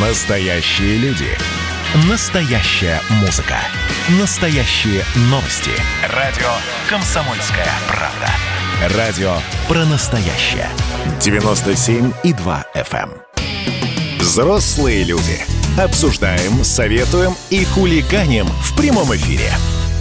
[0.00, 1.26] Настоящие люди.
[2.08, 3.56] Настоящая музыка.
[4.20, 5.72] Настоящие новости.
[6.14, 6.46] Радио
[6.88, 8.96] «Комсомольская правда».
[8.96, 10.68] Радио про настоящее.
[11.18, 13.10] 97,2 FM.
[13.10, 14.20] эм.
[14.20, 15.40] Взрослые люди.
[15.76, 19.50] Обсуждаем, советуем и хулиганим в прямом эфире.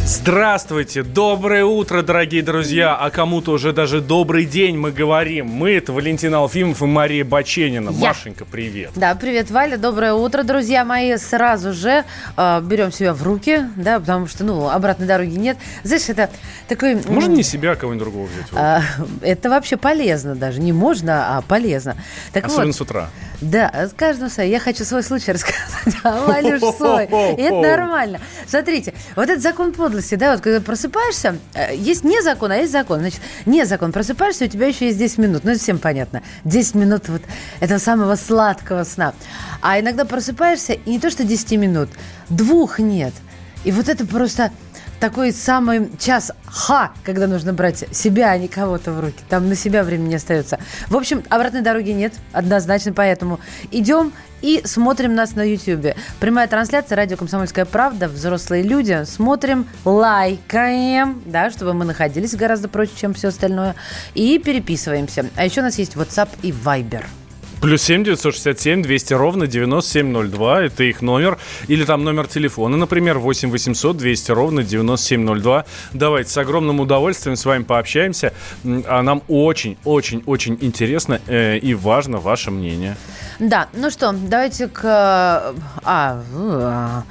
[0.08, 5.48] Здравствуйте, доброе утро, дорогие друзья, а кому-то уже даже добрый день мы говорим.
[5.48, 7.90] Мы это Валентин Алфимов и Мария Баченина.
[7.90, 8.08] Я.
[8.08, 8.92] Машенька, привет.
[8.96, 11.18] Да, привет, Валя, доброе утро, друзья мои.
[11.18, 12.06] Сразу же
[12.38, 15.58] э, берем себя в руки, да, потому что, ну, обратной дороги нет.
[15.84, 16.30] Знаешь, это
[16.70, 16.96] такой...
[17.06, 18.48] Можно не себя, а кого-нибудь другого взять?
[18.54, 18.84] а,
[19.22, 20.62] это вообще полезно даже.
[20.62, 21.98] Не можно, а полезно.
[22.32, 23.10] Так Особенно вот, с утра.
[23.42, 24.50] Да, с каждым свой.
[24.50, 27.04] Я хочу свой случай рассказать, а Валюш свой.
[27.38, 28.20] Это нормально.
[28.48, 32.72] Смотрите, вот этот закон подлости, да, вот когда просыпаешься, э, есть не закон, а есть
[32.72, 33.00] закон.
[33.00, 35.44] Значит, не закон, просыпаешься, у тебя еще есть 10 минут.
[35.44, 36.22] Ну, это всем понятно.
[36.46, 37.22] 10 минут вот
[37.60, 39.14] этого самого сладкого сна.
[39.62, 41.90] А иногда просыпаешься, и не то, что 10 минут,
[42.30, 43.14] двух нет.
[43.64, 44.52] И вот это просто
[45.00, 49.20] такой самый час ха, когда нужно брать себя, а не кого-то в руки.
[49.30, 50.60] Там на себя времени не остается.
[50.88, 53.40] В общем, обратной дороги нет, однозначно, поэтому
[53.72, 55.96] идем и смотрим нас на YouTube.
[56.20, 59.04] Прямая трансляция, радио «Комсомольская правда», взрослые люди.
[59.06, 63.76] Смотрим, лайкаем, да, чтобы мы находились гораздо проще, чем все остальное.
[64.14, 65.26] И переписываемся.
[65.36, 67.04] А еще у нас есть WhatsApp и Viber.
[67.62, 70.62] Плюс семь девятьсот шестьдесят семь двести ровно девяносто семь ноль два.
[70.62, 71.38] Это их номер.
[71.68, 75.66] Или там номер телефона, например, 8 800 200 ровно 9702.
[75.94, 78.34] Давайте с огромным удовольствием с вами пообщаемся.
[78.64, 82.96] А нам очень-очень-очень интересно э, и важно ваше мнение.
[83.40, 84.84] Да, ну что, давайте к...
[84.84, 87.02] э, А, э,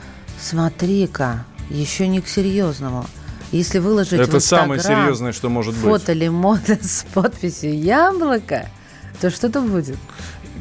[0.40, 3.06] смотри-ка, еще не к серьезному.
[3.52, 5.82] Если выложить Это в самое серьезное, что может быть.
[5.84, 8.68] фото лимона с подписью «Яблоко»,
[9.20, 9.96] то что-то будет.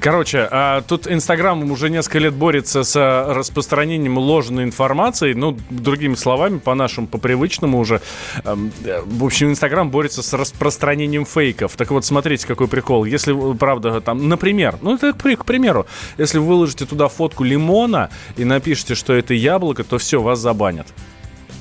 [0.06, 5.34] Короче, а, тут Инстаграм уже несколько лет борется с а, распространением ложной информации.
[5.34, 8.02] Ну, другими словами, по-нашему, по-привычному уже.
[8.44, 11.76] Эм, э, В общем, Инстаграм борется с распространением фейков.
[11.76, 13.06] Так вот, смотрите, какой прикол.
[13.06, 15.88] Если, вы, правда, там, например, ну, это к примеру,
[16.20, 20.86] если вы выложите туда фотку лимона и напишите, что это яблоко, то все, вас забанят.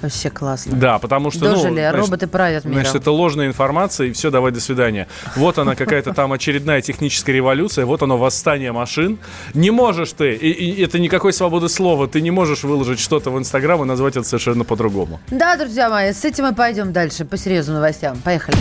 [0.03, 0.77] Вообще классно.
[0.77, 2.81] Да, потому что, ну, Дожили, значит, роботы правят миром.
[2.81, 5.09] Значит, это ложная информация, и все, давай, до свидания.
[5.37, 9.19] Вот она, какая-то там очередная техническая революция, вот оно, восстание машин.
[9.55, 13.39] Не можешь ты, и, и это никакой свободы слова, ты не можешь выложить что-то в
[13.39, 15.21] Инстаграм и назвать это совершенно по-другому.
[15.29, 18.19] Да, друзья мои, с этим мы пойдем дальше по серьезным новостям.
[18.19, 18.57] Поехали.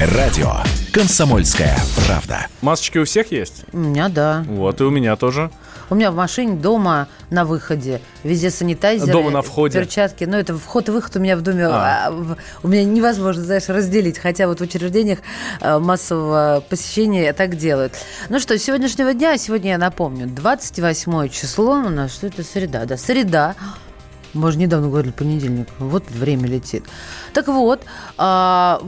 [0.00, 0.52] Радио
[0.92, 1.76] «Комсомольская
[2.06, 2.46] правда».
[2.62, 3.64] Масочки у всех есть?
[3.72, 4.44] У меня, да.
[4.48, 5.50] Вот, и у меня тоже.
[5.90, 8.00] У меня в машине, дома, на выходе.
[8.22, 9.12] Везде санитайзеры.
[9.12, 9.78] Дома на входе.
[9.78, 10.24] Перчатки.
[10.24, 11.66] Ну, это вход и выход у меня в доме.
[11.66, 12.08] А.
[12.08, 14.18] а, У меня невозможно, знаешь, разделить.
[14.18, 15.20] Хотя вот в учреждениях
[15.60, 17.94] э, массового посещения так делают.
[18.28, 22.84] Ну что, с сегодняшнего дня, сегодня я напомню, 28 число у нас, что это среда?
[22.84, 23.54] Да, среда.
[24.34, 25.68] Мы же недавно говорили понедельник.
[25.78, 26.84] Вот время летит.
[27.32, 27.82] Так вот,
[28.18, 28.82] а,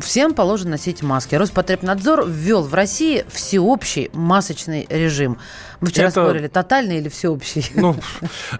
[0.00, 1.36] Всем положено носить маски.
[1.36, 5.38] Роспотребнадзор ввел в России всеобщий масочный режим.
[5.84, 7.66] Мы вчера Это- спорили, тотальный или всеобщий.
[7.74, 7.94] Ну,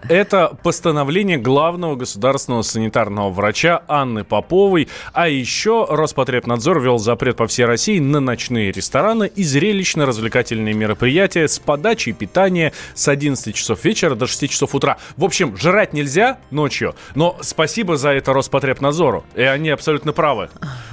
[0.09, 4.87] это постановление главного государственного санитарного врача Анны Поповой.
[5.11, 11.57] А еще Роспотребнадзор ввел запрет по всей России на ночные рестораны и зрелищно-развлекательные мероприятия с
[11.57, 14.97] подачей питания с 11 часов вечера до 6 часов утра.
[15.17, 19.25] В общем, жрать нельзя ночью, но спасибо за это Роспотребнадзору.
[19.33, 20.49] И они абсолютно правы.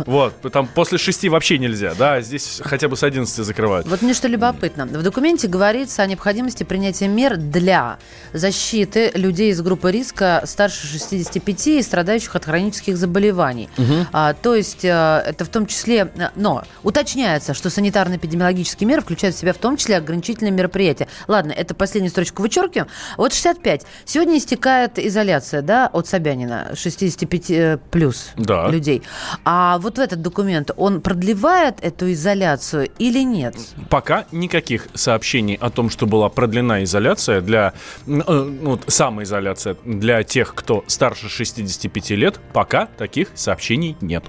[0.07, 3.87] Вот, там после 6 вообще нельзя, да, здесь хотя бы с 11 закрывают.
[3.87, 4.87] Вот мне что любопытно.
[4.87, 7.99] В документе говорится о необходимости принятия мер для
[8.33, 13.69] защиты людей из группы риска старше 65 и страдающих от хронических заболеваний.
[14.13, 14.89] А, то есть э,
[15.27, 16.13] это в том числе...
[16.17, 21.09] э, Но уточняется, что санитарно-эпидемиологические меры включают в себя в том числе ограничительные мероприятия.
[21.27, 22.89] Ладно, это последнюю строчку вычеркиваем.
[23.17, 23.83] Вот 65.
[24.05, 28.69] Сегодня истекает изоляция, да, от Собянина, 65 э, плюс Да.
[28.69, 29.03] людей.
[29.45, 33.57] А вот в этот документ, он продлевает эту изоляцию или нет?
[33.91, 37.73] Пока никаких сообщений о том, что была продлена изоляция для,
[38.07, 44.25] ну, самоизоляция для тех, кто старше 65 лет, пока таких сообщений нет.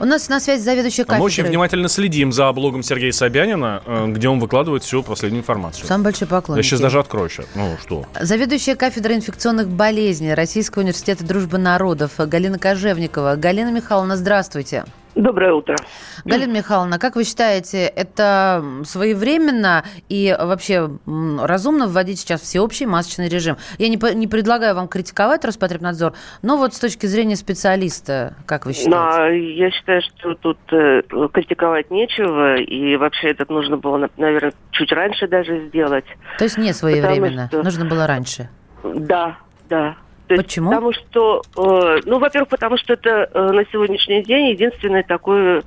[0.00, 1.50] У нас на связи заведующая А мы очень кафедрой.
[1.50, 5.86] внимательно следим за блогом Сергея Собянина, э, где он выкладывает всю последнюю информацию.
[5.86, 6.64] Самый большой поклонник.
[6.64, 7.46] Я сейчас даже открою сейчас.
[7.54, 8.04] Ну что?
[8.20, 13.36] Заведующая кафедрой инфекционных болезней Российского университета дружбы народов Галина Кожевникова.
[13.36, 14.84] Галина Михайловна, здравствуйте.
[15.14, 15.76] Доброе утро.
[16.24, 23.56] Галина Михайловна, как вы считаете, это своевременно и вообще разумно вводить сейчас всеобщий масочный режим?
[23.78, 28.72] Я не, не предлагаю вам критиковать Роспотребнадзор, но вот с точки зрения специалиста, как вы
[28.72, 28.90] считаете?
[28.90, 31.02] Да, я считаю, что тут э,
[31.32, 36.06] критиковать нечего, и вообще это нужно было, наверное, чуть раньше даже сделать.
[36.38, 37.62] То есть не своевременно, что...
[37.62, 38.48] нужно было раньше?
[38.82, 39.38] Да,
[39.68, 39.96] да.
[40.26, 40.70] То Почему?
[40.70, 45.62] Потому что, э, ну, во-первых, потому что это э, на сегодняшний день единственный такой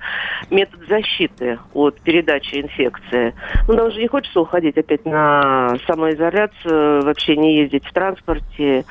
[0.49, 3.35] метод защиты от передачи инфекции.
[3.67, 8.83] Ну, нам же не хочется уходить опять на самоизоляцию, вообще не ездить в транспорте,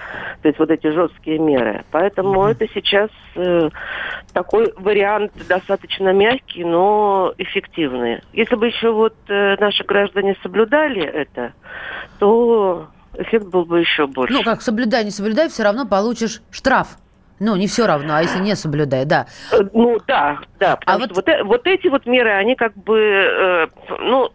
[0.42, 1.84] то есть вот эти жесткие меры.
[1.90, 2.52] Поэтому mm-hmm.
[2.52, 3.68] это сейчас э,
[4.32, 8.20] такой вариант достаточно мягкий, но эффективный.
[8.32, 11.54] Если бы еще вот э, наши граждане соблюдали это,
[12.20, 12.86] то
[13.18, 14.34] эффект был бы еще больше.
[14.34, 16.98] Ну, как соблюдай, не соблюдай, все равно получишь штраф.
[17.38, 19.26] Ну, не все равно, а если не соблюдай, да.
[19.52, 20.72] Э, ну, да, да.
[20.72, 21.26] А потому а что вот...
[21.26, 23.66] Вот, э, вот эти вот меры, они как бы, э,
[24.00, 24.30] ну,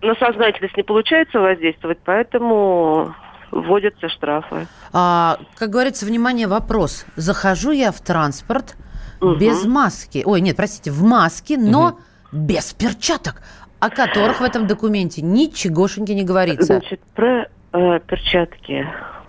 [0.00, 3.14] на сознательность не получается воздействовать, поэтому
[3.50, 4.66] вводятся штрафы.
[4.92, 7.04] А, как говорится, внимание, вопрос.
[7.16, 8.76] Захожу я в транспорт
[9.20, 9.36] угу.
[9.36, 10.22] без маски.
[10.24, 11.98] Ой, нет, простите, в маске, но угу.
[12.32, 13.42] без перчаток,
[13.80, 16.78] о которых в этом документе ничегошеньки не говорится.
[16.78, 18.86] Значит, про э, перчатки.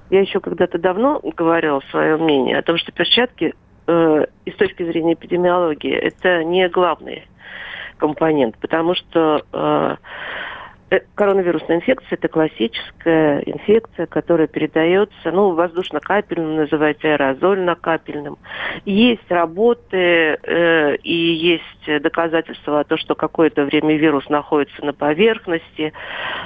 [0.09, 3.53] Я еще когда-то давно говорила свое мнение о том, что перчатки
[3.87, 7.27] э, с точки зрения эпидемиологии это не главный
[7.97, 9.97] компонент, потому что Э,
[11.15, 18.37] коронавирусная инфекция– это классическая инфекция, которая передается, ну, воздушно-капельным, называется аэрозольно-капельным.
[18.85, 19.97] Есть работы
[20.41, 25.93] э, и есть доказательства о том, что какое-то время вирус находится на поверхности,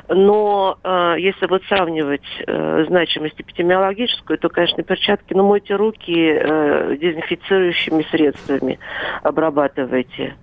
[0.07, 6.97] но э, если вот сравнивать э, значимость эпидемиологическую, то, конечно, перчатки, ну, мойте руки э,
[6.99, 8.79] дезинфицирующими средствами,
[9.21, 10.35] обрабатывайте.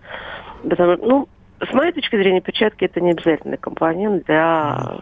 [0.63, 1.29] Потому, ну,
[1.61, 4.99] с моей точки зрения, перчатки это не обязательный компонент для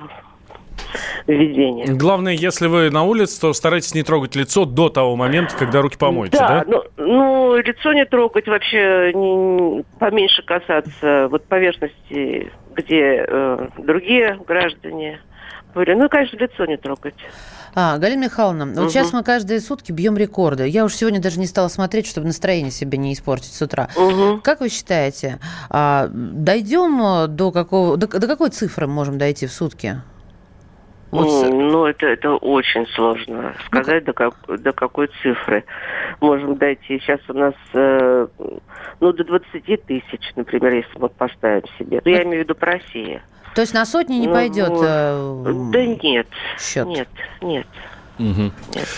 [1.26, 1.86] введения.
[1.86, 5.96] Главное, если вы на улице, то старайтесь не трогать лицо до того момента, когда руки
[5.98, 6.64] помоете, да?
[6.64, 14.38] Да, ну, ну лицо не трогать, вообще не, поменьше касаться вот поверхности, где э, другие
[14.46, 15.20] граждане
[15.74, 15.94] были.
[15.94, 17.14] Ну, конечно, лицо не трогать.
[17.78, 18.88] А, Галина Михайловна, вот угу.
[18.88, 20.66] сейчас мы каждые сутки бьем рекорды.
[20.66, 23.90] Я уж сегодня даже не стала смотреть, чтобы настроение себе не испортить с утра.
[23.94, 24.40] Угу.
[24.42, 25.38] Как вы считаете,
[25.68, 30.00] а, дойдем до какого, до, до какой цифры можем дойти в сутки?
[31.10, 31.50] Вот...
[31.50, 35.64] Ну, это, это очень сложно сказать, ну, до, как, до какой цифры
[36.22, 36.98] можем дойти.
[36.98, 38.26] Сейчас у нас, э,
[39.00, 42.00] ну, до 20 тысяч, например, если мы поставим себе.
[42.02, 43.20] Ну, я имею в виду по России.
[43.56, 44.70] То есть на сотни не ну, пойдет?
[44.82, 46.26] Э, да нет.
[46.60, 46.86] Счет.
[46.86, 47.08] Нет,
[47.40, 47.66] нет.
[48.18, 48.52] Угу.
[48.74, 48.88] нет.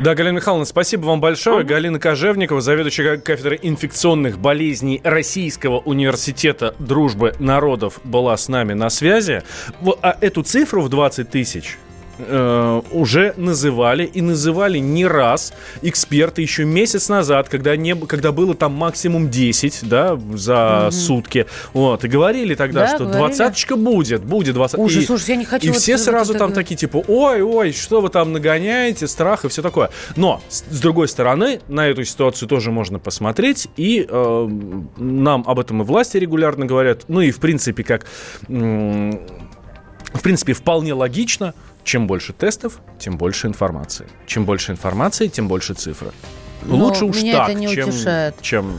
[0.00, 1.60] Да, Галина Михайловна, спасибо вам большое.
[1.60, 1.68] Угу.
[1.68, 9.44] Галина Кожевникова, заведующая кафедрой инфекционных болезней Российского университета дружбы народов, была с нами на связи.
[10.02, 11.78] А эту цифру в 20 тысяч
[12.18, 18.54] э, уже называли и называли не раз эксперты еще месяц назад, когда, не, когда было
[18.54, 20.92] там максимум 10 да, за угу.
[20.92, 21.46] сутки.
[21.72, 24.78] Вот, и говорили тогда, да, что двадцаточка будет, будет 20.
[24.78, 25.66] Ужас, и, слушай, я не хочу.
[25.66, 29.06] И вот все вот сразу вот там такие типа, ой, ой, что вы там нагоняете,
[29.06, 29.90] страх и все такое.
[30.16, 34.48] Но, с, с другой стороны, на эту ситуацию тоже можно посмотреть, и э,
[34.96, 38.06] нам об этом и власти регулярно говорят, ну и в принципе как...
[38.48, 39.12] Э,
[40.14, 41.54] в принципе, вполне логично,
[41.88, 44.06] чем больше тестов, тем больше информации.
[44.26, 46.12] Чем больше информации, тем больше цифры.
[46.62, 48.34] Но Лучше уж меня так, это не чем, утешает.
[48.42, 48.76] чем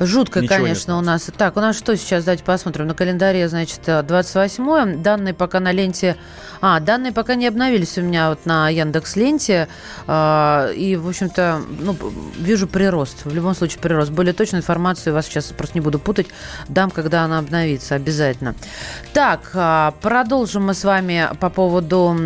[0.00, 1.30] Жутко, Ничего конечно, у нас.
[1.36, 2.24] Так, у нас что сейчас?
[2.24, 2.86] Давайте посмотрим.
[2.86, 6.16] На календаре, значит, 28 Данные пока на ленте...
[6.60, 9.68] А, данные пока не обновились у меня вот на Яндекс ленте.
[10.06, 11.96] А, и, в общем-то, ну,
[12.38, 13.24] вижу прирост.
[13.24, 14.12] В любом случае прирост.
[14.12, 16.28] Более точную информацию вас сейчас просто не буду путать.
[16.68, 18.54] Дам, когда она обновится, обязательно.
[19.12, 22.16] Так, а, продолжим мы с вами по поводу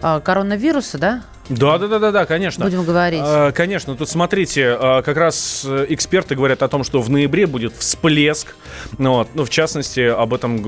[0.00, 1.22] а, коронавируса, да?
[1.50, 2.64] Да, да, да, да, да, конечно.
[2.64, 3.20] Будем говорить.
[3.22, 7.46] А, конечно, тут смотрите, а, как раз э, эксперты говорят о том, что в ноябре
[7.48, 8.54] будет всплеск.
[8.98, 10.60] Ну, вот, ну в частности, об этом, э,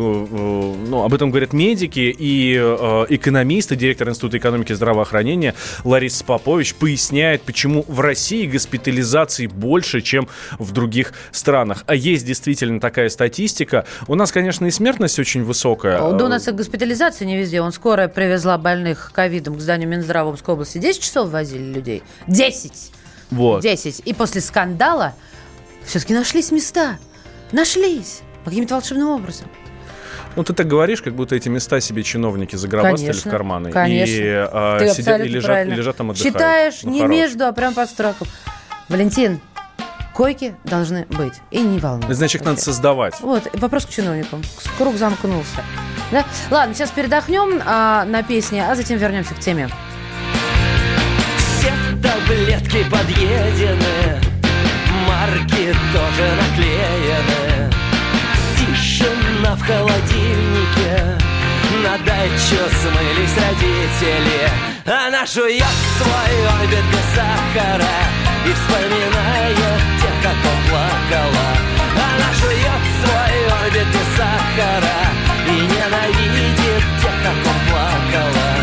[0.88, 6.74] ну, об этом говорят медики и э, экономисты, директор Института экономики и здравоохранения Лариса Попович
[6.74, 11.84] поясняет, почему в России госпитализаций больше, чем в других странах.
[11.86, 13.86] А есть действительно такая статистика.
[14.08, 15.98] У нас, конечно, и смертность очень высокая.
[15.98, 17.60] Да, у нас и госпитализация не везде.
[17.60, 22.02] Он скорая привезла больных ковидом к зданию Минздрава Омской области 10 часов возили людей.
[22.26, 22.92] 10!
[23.30, 23.62] Вот.
[23.62, 24.02] 10.
[24.04, 25.14] И после скандала
[25.84, 26.98] все-таки нашлись места.
[27.50, 28.20] Нашлись.
[28.44, 29.48] Каким-то волшебным образом.
[30.34, 33.70] Ну, ты так говоришь, как будто эти места себе чиновники загробастали конечно, в карманы.
[33.70, 34.12] Конечно.
[34.12, 36.34] И, а, ты сидят, и лежат, и лежат там отдыхают.
[36.34, 38.26] Считаешь, не между, а прям под страхом.
[38.88, 39.40] Валентин,
[40.14, 41.34] Койки должны быть.
[41.50, 42.16] И не волнуйтесь.
[42.16, 43.20] Значит, их надо создавать.
[43.20, 44.42] Вот, вопрос к чиновникам.
[44.78, 45.64] Круг замкнулся.
[46.10, 46.24] Да?
[46.50, 49.68] Ладно, сейчас передохнем а, на песне, а затем вернемся к теме.
[52.32, 54.18] Таблетки подъедены,
[55.06, 57.70] марки тоже наклеены.
[58.56, 61.18] Тишина в холодильнике,
[61.84, 64.48] на дачу смылись родители.
[64.86, 67.98] Она жует свой орбит без сахара
[68.46, 70.36] и вспоминает тех, как
[70.70, 71.48] плакала.
[71.96, 75.00] Она жует свой орбит без сахара
[75.48, 77.34] и ненавидит тех, как
[77.68, 78.62] плакала.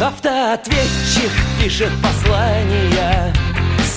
[0.00, 3.32] Автоответчик пишет послание.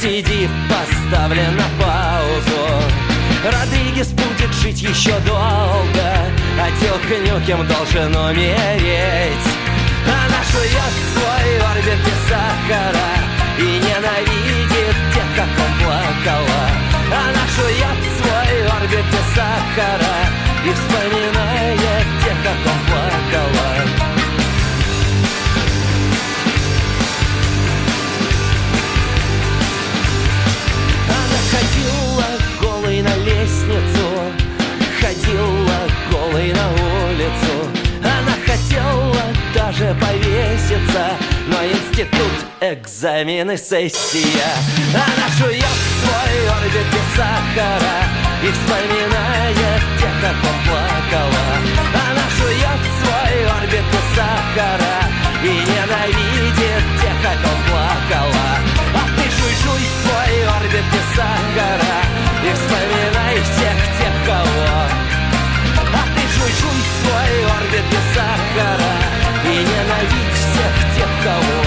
[0.01, 2.84] CD поставлен на паузу.
[3.44, 6.10] Родригес будет жить еще долго.
[6.58, 9.50] А Дюк Нюкем должен умереть.
[10.06, 13.12] Она жует свой орбит без сахара
[13.58, 16.63] И ненавидит тех, как он плакала.
[17.12, 20.15] Она жует свой орбит без сахара
[20.65, 24.09] И вспоминает тех, как он плакала
[33.39, 34.08] лестницу
[35.00, 35.79] Ходила
[36.12, 37.70] голой на улицу.
[38.03, 41.12] Она хотела даже повеситься
[41.48, 44.51] Но институт, экзамены, сессия.
[44.94, 45.63] Она жует
[46.01, 47.98] свой орбит без сахара
[48.44, 51.48] И вспоминает тех, как он плакала.
[51.94, 54.98] Она жует свой орбит без сахара
[55.44, 57.39] И ненавидит тех, как
[57.70, 58.50] плакала.
[58.96, 60.09] А ты жуй-жуй свой
[60.70, 61.98] орбит без сахара
[62.44, 64.68] И вспоминай всех тех, кого
[65.78, 68.96] А ты жуй-жуй свой орбит без сахара
[69.46, 71.60] И ненавидь всех тех, кого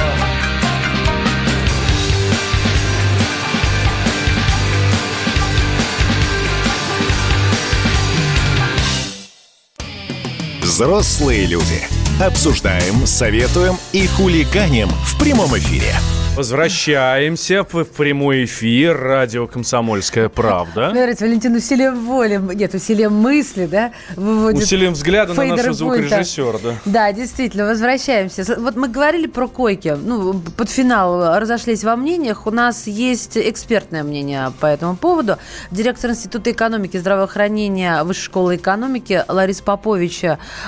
[10.62, 11.86] Взрослые люди.
[12.18, 15.94] Обсуждаем, советуем и хулиганим в прямом эфире.
[16.34, 18.98] Возвращаемся в прямой эфир.
[18.98, 20.88] Радио «Комсомольская правда».
[20.88, 26.58] Мне нравится, Валентин усилием воли, нет, усилием мысли, да, выводит Усилием взгляда на нашего звукорежиссера,
[26.58, 26.74] да.
[26.86, 28.46] Да, действительно, возвращаемся.
[28.58, 29.94] Вот мы говорили про койки.
[30.02, 32.46] Ну, под финал разошлись во мнениях.
[32.46, 35.36] У нас есть экспертное мнение по этому поводу.
[35.70, 40.22] Директор Института экономики и здравоохранения Высшей школы экономики Лариса Попович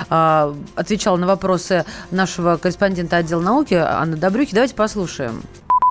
[0.09, 4.53] а, отвечала на вопросы нашего корреспондента отдела науки Анны Добрюхи.
[4.53, 5.41] Давайте послушаем.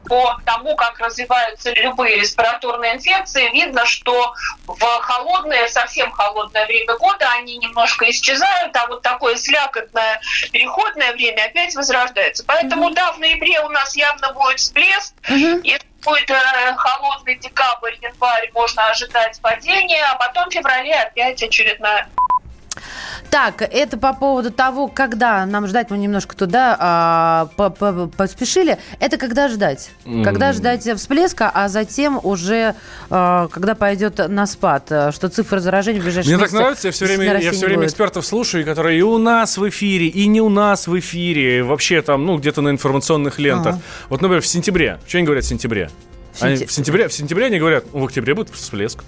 [0.07, 4.35] По тому, как развиваются любые респираторные инфекции, видно, что
[4.67, 10.21] в холодное, совсем холодное время года они немножко исчезают, а вот такое слякотное
[10.53, 12.45] переходное время опять возрождается.
[12.47, 18.51] Поэтому да, в ноябре у нас явно будет всплеск, и будет э, холодный декабрь, январь,
[18.53, 22.09] можно ожидать падения, а потом в феврале опять очередная
[23.35, 28.79] Так, это по поводу того, когда нам ждать, мы немножко туда а, по- по- поспешили.
[29.01, 29.91] Это когда ждать?
[30.23, 32.77] Когда ждать всплеска, а затем уже,
[33.11, 36.87] а, когда пойдет на спад, а, что цифры заражений в ближайшие Мне так месяцы нравится,
[36.87, 37.89] я все время, я все время будет.
[37.89, 42.03] экспертов слушаю, которые и у нас в эфире, и не у нас в эфире, вообще
[42.03, 43.75] там, ну, где-то на информационных лентах.
[43.75, 43.83] Ага.
[44.11, 45.01] Вот, например, в сентябре.
[45.09, 45.91] Что они говорят в сентябре?
[46.35, 49.03] В Они сентя- в сентябре, в сентябре они говорят, в октябре будет всплеск.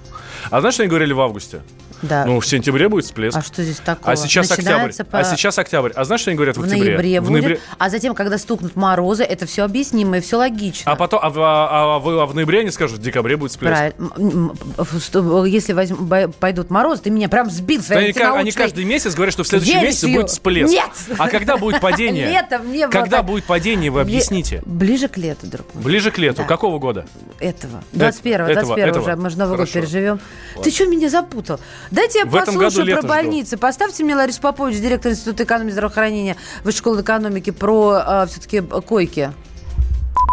[0.50, 1.61] А знаешь, что они говорили в августе?
[2.02, 2.24] Да.
[2.24, 3.36] Ну, в сентябре будет всплеск.
[3.36, 4.12] а что здесь такого?
[4.12, 5.10] А сейчас Начинается октябрь.
[5.10, 5.92] по- А сейчас октябрь.
[5.94, 6.90] А знаешь, что они говорят в, в октябре?
[6.90, 7.60] ноябре В будет, ноябре.
[7.78, 10.90] а затем, когда стукнут морозы, это все объяснимо и все логично.
[10.92, 13.74] А потом, а, а- а в, а в ноябре они скажут, в декабре будет всплеск.
[13.76, 14.54] Правильно.
[15.00, 19.32] Что, Если возьм- пойдут морозы, ты меня прям сбил своей они, они каждый месяц говорят,
[19.32, 20.72] что в следующем месяце будет всплеск.
[20.72, 20.90] Нет!
[21.18, 22.28] А когда будет падение?
[22.28, 24.62] Летом не Когда будет падение, вы объясните.
[24.66, 25.84] Ближе к лету, друг мой.
[25.84, 26.44] Ближе к лету.
[26.44, 27.06] Какого года?
[27.40, 27.82] Этого.
[27.92, 29.02] 21 этого, 21 этого.
[29.02, 29.16] уже.
[29.16, 30.20] Мы же Новый год переживем.
[30.62, 31.60] Ты что меня запутал?
[31.90, 33.09] Дайте я В послушаю про жду.
[33.09, 33.57] больницы.
[33.57, 39.33] Поставьте мне Ларису Попович, директор Института экономики и здравоохранения Высшей школы экономики, про все-таки койки.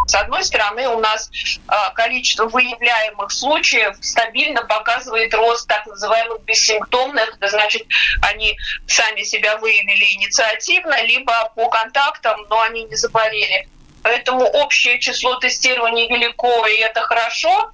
[0.08, 1.30] С одной стороны, у нас
[1.68, 7.84] э, количество выявляемых случаев стабильно показывает рост так называемых бессимптомных, это значит,
[8.22, 13.68] они сами себя выявили инициативно, либо по контактам, но они не заболели.
[14.04, 17.72] Поэтому общее число тестирований велико, и это хорошо,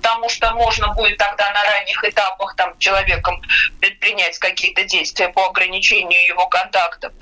[0.00, 3.40] потому что можно будет тогда на ранних этапах там, человеком
[3.80, 7.12] предпринять какие-то действия по ограничению его контактов.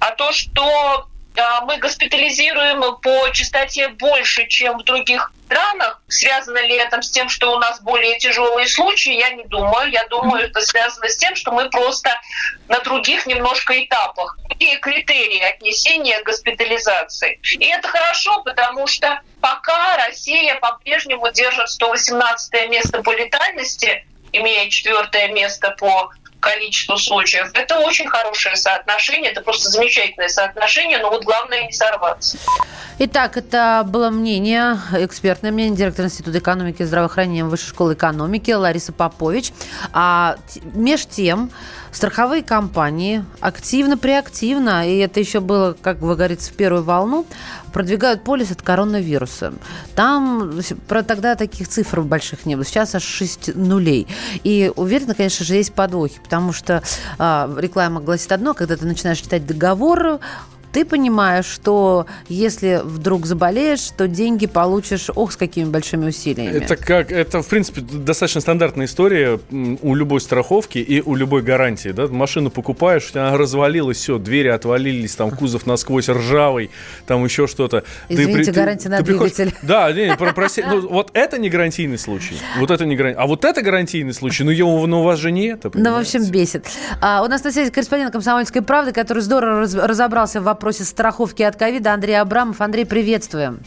[0.00, 6.02] А то, что а, мы госпитализируем по частоте больше, чем в других странах.
[6.08, 9.14] Связано ли это с тем, что у нас более тяжелые случаи?
[9.14, 9.90] Я не думаю.
[9.90, 12.10] Я думаю, это связано с тем, что мы просто
[12.68, 14.38] на других немножко этапах.
[14.48, 17.38] другие критерии отнесения к госпитализации.
[17.58, 25.28] И это хорошо, потому что пока Россия по-прежнему держит 118 место по летальности, имея четвертое
[25.28, 26.10] место по
[26.40, 27.50] количеству случаев.
[27.54, 32.38] Это очень хорошее соотношение, это просто замечательное соотношение, но вот главное не сорваться.
[32.98, 38.92] Итак, это было мнение, экспертное мнение директора Института экономики и здравоохранения Высшей школы экономики Лариса
[38.92, 39.52] Попович.
[39.92, 40.36] А
[40.72, 41.50] меж тем,
[41.92, 47.26] страховые компании активно-преактивно, и это еще было, как вы говорите, в первую волну,
[47.72, 49.52] продвигают полис от коронавируса.
[49.94, 52.64] Там тогда таких цифр больших не было.
[52.64, 54.06] Сейчас аж 6 нулей.
[54.44, 56.82] И уверена, конечно же, есть подвохи, потому что
[57.18, 60.20] э, реклама гласит одно, когда ты начинаешь читать договор,
[60.76, 66.54] ты понимаешь, что если вдруг заболеешь, то деньги получишь, ох, с какими большими усилиями.
[66.54, 71.92] Это как, это, в принципе, достаточно стандартная история у любой страховки и у любой гарантии,
[71.92, 76.68] да, машину покупаешь, она развалилась, все, двери отвалились, там кузов насквозь ржавый,
[77.06, 77.82] там еще что-то.
[78.10, 79.54] Извините, ты, гарантия ты, на ты двигатель.
[79.62, 83.46] Да, не, проси, ну, вот это не гарантийный случай, вот это не гарантийный, а вот
[83.46, 86.66] это гарантийный случай, ну, его, ну у вас же не это, Ну, в общем, бесит.
[87.00, 90.84] А, у нас на связи корреспондент «Комсомольской правды», который здорово раз, разобрался в вопросе вопросе
[90.84, 92.60] страховки от ковида Андрей Абрамов.
[92.60, 93.60] Андрей, приветствуем.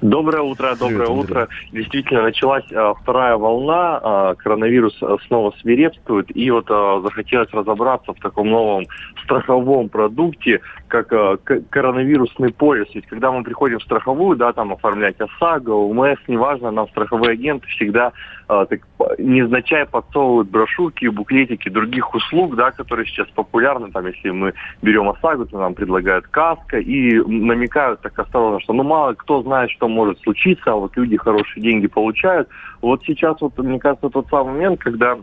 [0.00, 1.48] Доброе утро, доброе Привет, утро.
[1.72, 8.20] Действительно, началась а, вторая волна, а, коронавирус снова свирепствует, и вот а, захотелось разобраться в
[8.20, 8.86] таком новом
[9.24, 11.36] страховом продукте, как а,
[11.70, 12.86] коронавирусный полис.
[12.94, 17.66] Ведь когда мы приходим в страховую, да, там оформлять ОСАГО, УМС, неважно, нам страховые агенты
[17.68, 18.12] всегда
[18.46, 18.80] а, так,
[19.18, 23.90] незначай подсовывают брошюрки, буклетики других услуг, да, которые сейчас популярны.
[23.90, 28.82] Там, если мы берем ОСАГО, то нам предлагают каска и намекают так осторожно, что ну
[28.82, 32.48] мало кто знает, что может случиться, а вот люди хорошие деньги получают.
[32.80, 35.18] Вот сейчас вот, мне кажется, тот самый момент, когда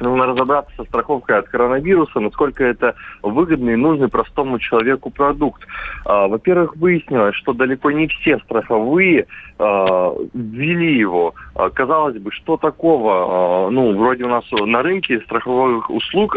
[0.00, 5.66] нужно разобраться со страховкой от коронавируса, насколько это выгодный и нужный простому человеку продукт.
[6.04, 9.26] А, во-первых, выяснилось, что далеко не все страховые
[9.58, 11.34] ввели его.
[11.54, 13.70] А, казалось бы, что такого?
[13.70, 16.36] Ну, вроде у нас на рынке страховых услуг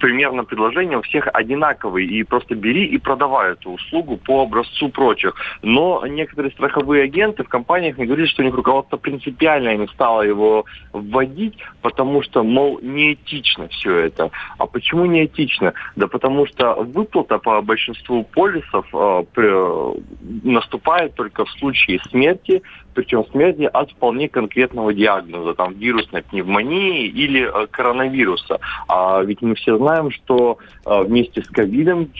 [0.00, 5.34] примерно предложения у всех одинаковые, и просто бери и продавай эту услугу по образцу прочих.
[5.62, 10.22] Но некоторые страховые агенты в компаниях мне говорили, что у них руководство принципиально не стало
[10.22, 14.30] его вводить, потому что, мол, неэтично все это.
[14.58, 15.74] А почему неэтично?
[15.96, 19.94] Да потому что выплата по большинству полисов э,
[20.42, 22.53] наступает только в случае смерти,
[22.94, 28.60] причем смерти от вполне конкретного диагноза, там вирусной пневмонии или э, коронавируса.
[28.88, 32.10] А ведь мы все знаем, что э, вместе с ковидом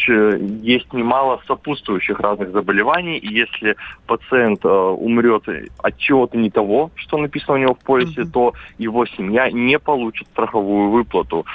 [0.63, 5.45] есть немало сопутствующих разных заболеваний, и если пациент э, умрет
[5.79, 8.31] от чего-то не того, что написано у него в полисе, mm-hmm.
[8.33, 11.47] то его семья не получит страховую выплату.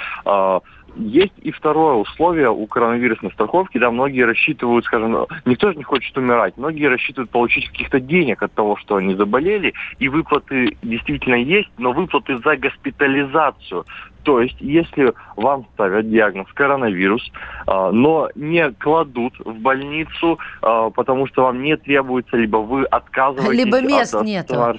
[0.96, 6.16] Есть и второе условие у коронавирусной страховки, да, многие рассчитывают, скажем, никто же не хочет
[6.16, 11.70] умирать, многие рассчитывают получить каких-то денег от того, что они заболели, и выплаты действительно есть,
[11.78, 13.84] но выплаты за госпитализацию.
[14.22, 17.32] То есть, если вам ставят диагноз коронавирус,
[17.66, 23.64] э, но не кладут в больницу, э, потому что вам не требуется, либо вы отказываетесь
[23.64, 24.78] либо мест от, нету.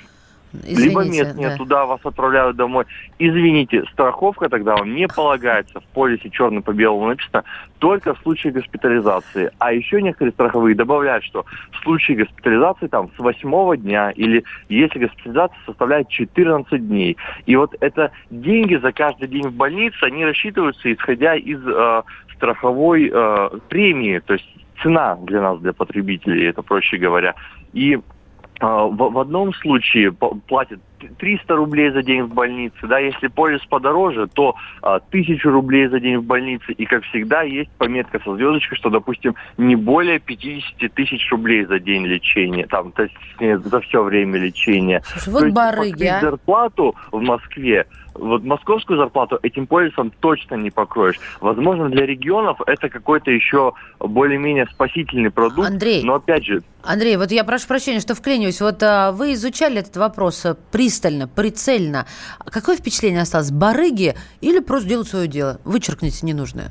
[0.53, 1.57] Извините, Либо мест нет, да.
[1.57, 2.85] туда вас отправляют домой.
[3.19, 5.79] Извините, страховка тогда вам не полагается.
[5.79, 7.43] В полисе черным по белому написано
[7.79, 9.51] только в случае госпитализации.
[9.59, 14.99] А еще некоторые страховые добавляют, что в случае госпитализации там с восьмого дня или если
[14.99, 17.17] госпитализация составляет 14 дней.
[17.45, 22.03] И вот это деньги за каждый день в больнице, они рассчитываются исходя из э,
[22.35, 24.47] страховой э, премии, то есть
[24.81, 27.35] цена для нас, для потребителей, это проще говоря.
[27.73, 27.99] И
[28.61, 30.79] в, в одном случае платят
[31.17, 35.99] 300 рублей за день в больнице, да, если полис подороже, то а, 1000 рублей за
[35.99, 40.93] день в больнице, и, как всегда, есть пометка со звездочкой, что, допустим, не более 50
[40.93, 45.01] тысяч рублей за день лечения, там, то есть за все время лечения.
[45.05, 46.21] Слушай, вот то барыги, есть, а?
[46.21, 51.19] зарплату в Москве вот московскую зарплату этим полисом точно не покроешь.
[51.39, 55.67] Возможно, для регионов это какой-то еще более-менее спасительный продукт.
[55.67, 56.61] Андрей, но опять же...
[56.83, 58.59] Андрей, вот я прошу прощения, что вклинюсь.
[58.59, 60.55] Вот а, вы изучали этот вопрос а,
[60.91, 62.05] пристально, прицельно.
[62.51, 63.49] Какое впечатление осталось?
[63.49, 65.59] Барыги или просто делают свое дело?
[65.63, 66.69] Вычеркните ненужное.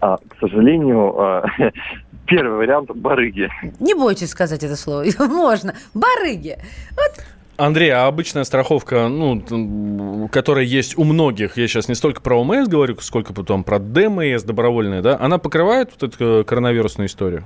[0.00, 1.44] А, к сожалению, а,
[2.26, 3.50] первый вариант– барыги.
[3.78, 5.04] Не бойтесь сказать это слово.
[5.18, 5.74] Можно.
[5.92, 6.56] Барыги.
[6.92, 7.24] Вот
[7.58, 12.68] Андрей, а обычная страховка, ну, которая есть у многих, я сейчас не столько про ОМС
[12.68, 17.44] говорю, сколько потом про ДМС добровольная, да, она покрывает вот эту коронавирусную историю?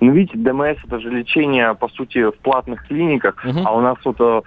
[0.00, 3.60] Ну, видите, ДМС это же лечение, по сути, в платных клиниках, угу.
[3.64, 4.42] а у нас вот э,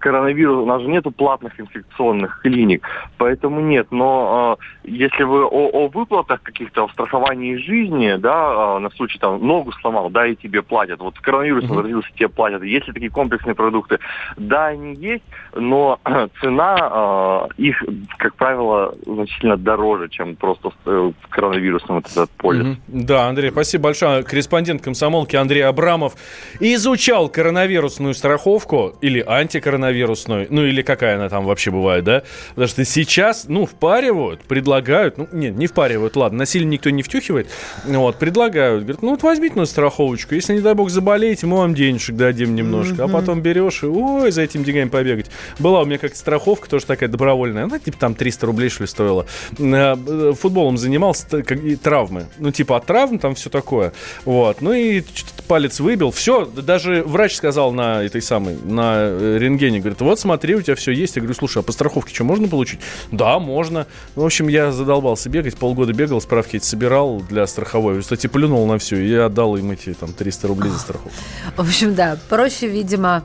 [0.00, 2.86] коронавирус, у нас же нету платных инфекционных клиник,
[3.18, 3.88] поэтому нет.
[3.90, 9.18] Но э, если вы о, о выплатах каких-то, о страховании жизни, да, э, на случай
[9.18, 11.00] там ногу сломал, да, и тебе платят.
[11.00, 11.82] Вот коронавирус угу.
[11.82, 12.62] родился, тебе платят.
[12.62, 13.98] Если такие комплексные продукты,
[14.36, 15.98] да, они есть, но
[16.40, 17.82] цена э, их,
[18.18, 22.66] как правило, значительно дороже, чем просто э, коронавирусный вот этот полис.
[22.66, 22.76] Угу.
[22.88, 24.22] Да, Андрей, спасибо большое.
[24.22, 26.14] Корреспондент комсомолки Андрей Абрамов
[26.60, 32.22] изучал коронавирусную страховку или антикоронавирусную, ну или какая она там вообще бывает, да?
[32.50, 37.48] Потому что сейчас, ну, впаривают, предлагают, ну, нет, не впаривают, ладно, насильно никто не втюхивает,
[37.84, 41.74] вот, предлагают, говорят, ну, вот возьмите на страховочку, если, не дай бог, заболеете, мы вам
[41.74, 43.10] денежек дадим немножко, mm-hmm.
[43.10, 45.30] а потом берешь и, ой, за этими деньгами побегать.
[45.58, 48.86] Была у меня как страховка, тоже такая добровольная, она типа там 300 рублей, что ли,
[48.86, 49.26] стоила.
[49.58, 53.92] Э, футболом занимался, и травмы, ну, типа от травм там все такое,
[54.24, 59.38] вот, ну и что-то палец выбил, все, даже врач сказал на этой самой, на э,
[59.38, 61.16] рентгене, говорит, вот смотри, у тебя все есть.
[61.16, 62.80] Я говорю, слушай, а по страховке что, можно получить?
[63.10, 63.86] Да, можно.
[64.16, 68.00] Ну, в общем, я задолбался бегать, полгода бегал, справки эти собирал для страховой.
[68.00, 71.10] Кстати, плюнул на все, и отдал им эти там 300 рублей за страховку.
[71.56, 73.24] В общем, да, проще, видимо,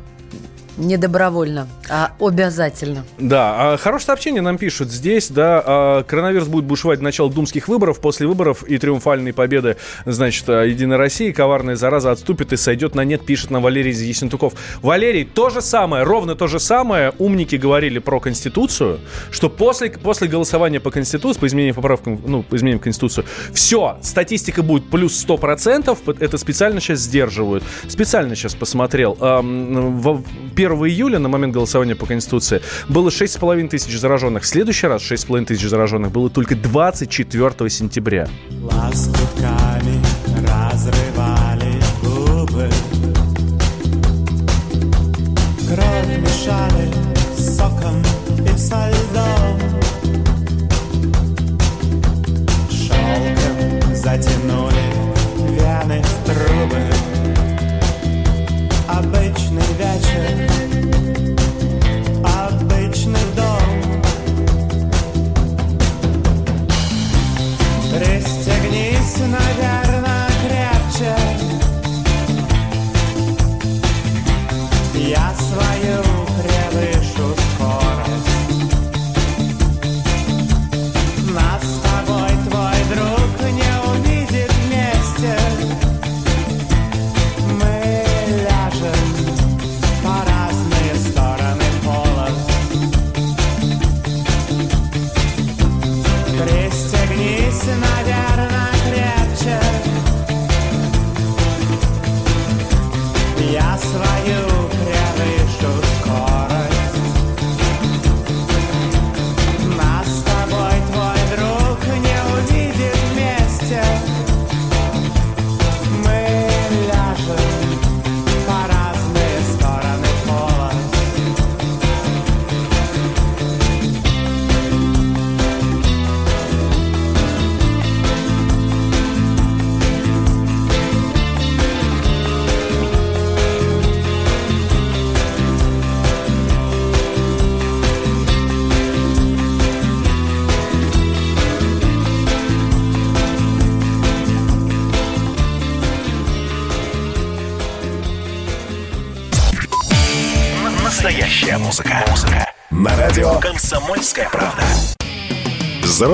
[0.78, 3.06] не добровольно, а обязательно.
[3.18, 7.68] Да, а хорошее сообщение нам пишут здесь, да, а, коронавирус будет бушевать в начало думских
[7.68, 12.96] выборов, после выборов и триумфальной победы, значит, а, Единой России, коварная зараза отступит и сойдет
[12.96, 14.54] на нет, пишет нам Валерий Ясентуков.
[14.82, 19.00] Валерий, то же самое, ровно то же самое, умники говорили про Конституцию,
[19.32, 24.64] что после, после голосования по Конституции, по изменениям поправкам, ну, по изменениям Конституцию, все, статистика
[24.64, 27.64] будет плюс 100%, это специально сейчас сдерживают.
[27.88, 29.18] Специально сейчас посмотрел.
[29.22, 30.02] Эм,
[30.66, 34.44] 1 июля, на момент голосования по Конституции, было 6,5 тысяч зараженных.
[34.44, 38.28] В следующий раз 6,5 тысяч зараженных было только 24 сентября.
[38.62, 40.02] Лоскутками
[40.48, 41.15] разрывали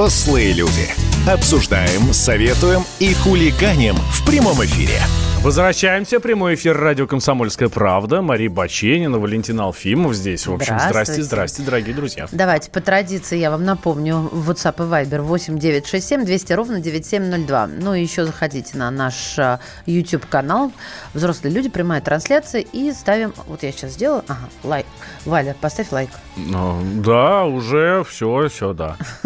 [0.01, 0.89] Взрослые люди.
[1.27, 4.99] Обсуждаем, советуем и хулиганим в прямом эфире.
[5.43, 6.19] Возвращаемся.
[6.19, 8.21] Прямой эфир радио «Комсомольская правда».
[8.21, 10.45] Мария Баченина, Валентин Алфимов здесь.
[10.45, 12.27] В общем, здрасте, здрасте, дорогие друзья.
[12.31, 17.67] Давайте, по традиции, я вам напомню, WhatsApp и Viber 8 967 200 ровно 9702.
[17.67, 20.71] Ну и еще заходите на наш а, YouTube-канал
[21.15, 24.85] «Взрослые люди», прямая трансляция, и ставим, вот я сейчас сделаю, ага, лайк.
[25.25, 26.11] Валя, поставь лайк.
[26.37, 28.95] Ну, да, уже все, все, да.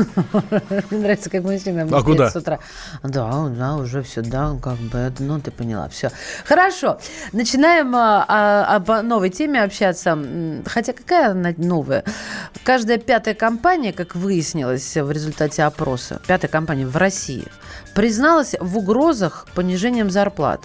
[0.90, 2.32] Мне нравится, как мужчина а куда?
[2.32, 2.60] с утра.
[3.04, 6.05] Да, да, уже все, да, как бы, ну, ты поняла, все.
[6.46, 7.00] Хорошо,
[7.32, 10.18] начинаем а, а, об новой теме общаться.
[10.66, 12.04] Хотя какая она новая?
[12.64, 17.48] Каждая пятая компания, как выяснилось в результате опроса, пятая компания в России,
[17.96, 20.62] призналась в угрозах понижением зарплат.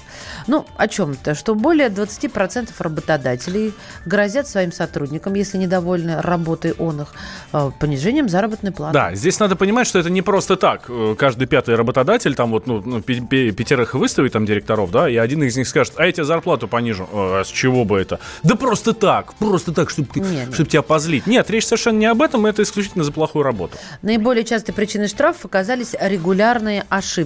[0.48, 3.72] Ну, о чем-то, что более 20% работодателей
[4.04, 7.14] грозят своим сотрудникам, если недовольны работой он их,
[7.52, 8.94] э, понижением заработной платы.
[8.94, 10.86] Да, здесь надо понимать, что это не просто так.
[10.88, 15.44] Э, каждый пятый работодатель, там вот, ну, ну пятерых выставит там директоров, да, и один
[15.44, 17.08] из них скажет, а я тебе зарплату понижу.
[17.12, 18.18] А с чего бы это?
[18.42, 21.28] Да просто так, просто так, чтобы, Нет, чтобы тебя позлить.
[21.28, 23.78] Нет, речь совершенно не об этом, это исключительно за плохую работу.
[24.02, 27.19] Наиболее частой причиной штрафов оказались регулярные ошибки.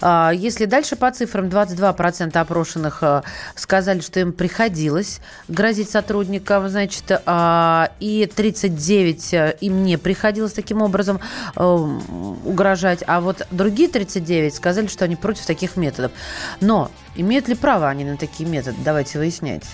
[0.00, 3.22] А, Если дальше по цифрам 22% опрошенных а,
[3.54, 10.82] сказали, что им приходилось грозить сотрудникам, значит, а, и 39 э, им не приходилось таким
[10.82, 11.20] образом
[11.56, 16.12] э, угрожать, а вот другие 39 сказали, что они против таких методов.
[16.60, 18.76] Но имеют ли право они на такие методы?
[18.84, 19.64] Давайте выяснять.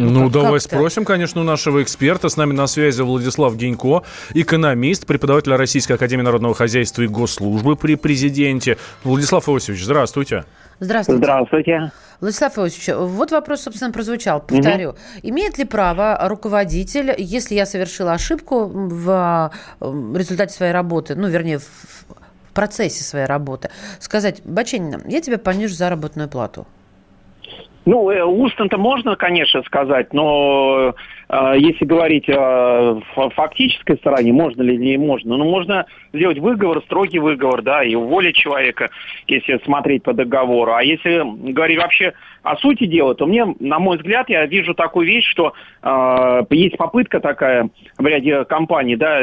[0.00, 0.76] Ну, как- давай как-то.
[0.76, 2.28] спросим, конечно, у нашего эксперта.
[2.28, 4.02] С нами на связи Владислав Генько,
[4.34, 8.78] экономист, преподаватель Российской Академии Народного Хозяйства и Госслужбы при президенте.
[9.04, 10.44] Владислав Иосифович, здравствуйте.
[10.80, 11.22] Здравствуйте.
[11.22, 11.92] Здравствуйте.
[12.20, 14.40] Владислав Иосифович, вот вопрос, собственно, прозвучал.
[14.40, 14.94] Повторю.
[15.22, 21.64] Имеет ли право руководитель, если я совершила ошибку в результате своей работы, ну, вернее, в
[22.50, 26.66] в процессе своей работы, сказать, Баченина, я тебе понижу заработную плату?
[27.86, 30.94] Ну, э, устно-то можно, конечно, сказать, но
[31.28, 33.00] э, если говорить о
[33.34, 38.36] фактической стороне, можно ли не можно, ну, можно сделать выговор, строгий выговор, да, и уволить
[38.36, 38.90] человека,
[39.26, 40.74] если смотреть по договору.
[40.74, 42.12] А если говорить вообще
[42.42, 46.76] о сути дела, то мне, на мой взгляд, я вижу такую вещь, что э, есть
[46.76, 49.20] попытка такая в ряде компаний, да,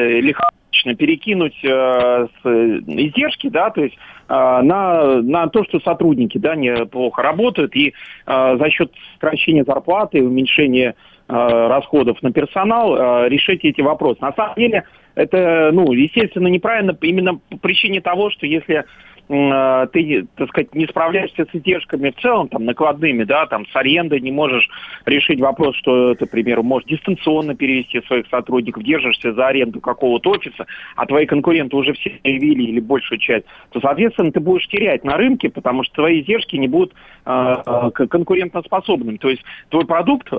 [0.78, 6.56] лихорадочно перекинуть э, с, издержки, да, то есть э, на, на то, что сотрудники да,
[6.56, 7.94] неплохо работают, и
[8.26, 10.96] э, за счет сокращения зарплаты, уменьшения
[11.28, 14.20] э, расходов на персонал э, решить эти вопросы.
[14.22, 14.84] На самом деле
[15.16, 18.84] это, ну, естественно, неправильно именно по причине того, что если э,
[19.28, 24.22] ты, так сказать, не справляешься с издержками в целом, там, накладными, да, там, с арендой,
[24.22, 24.70] не можешь
[25.06, 30.32] решить вопрос, что ты, к примеру, можешь дистанционно перевести своих сотрудников, держишься за аренду какого-то
[30.32, 35.04] офиса, а твои конкуренты уже все заявили или большую часть, то, соответственно, ты будешь терять
[35.04, 36.94] на рынке, потому что твои издержки не будут
[37.26, 39.18] э, э, конкурентоспособными.
[39.18, 40.36] То есть твой продукт э,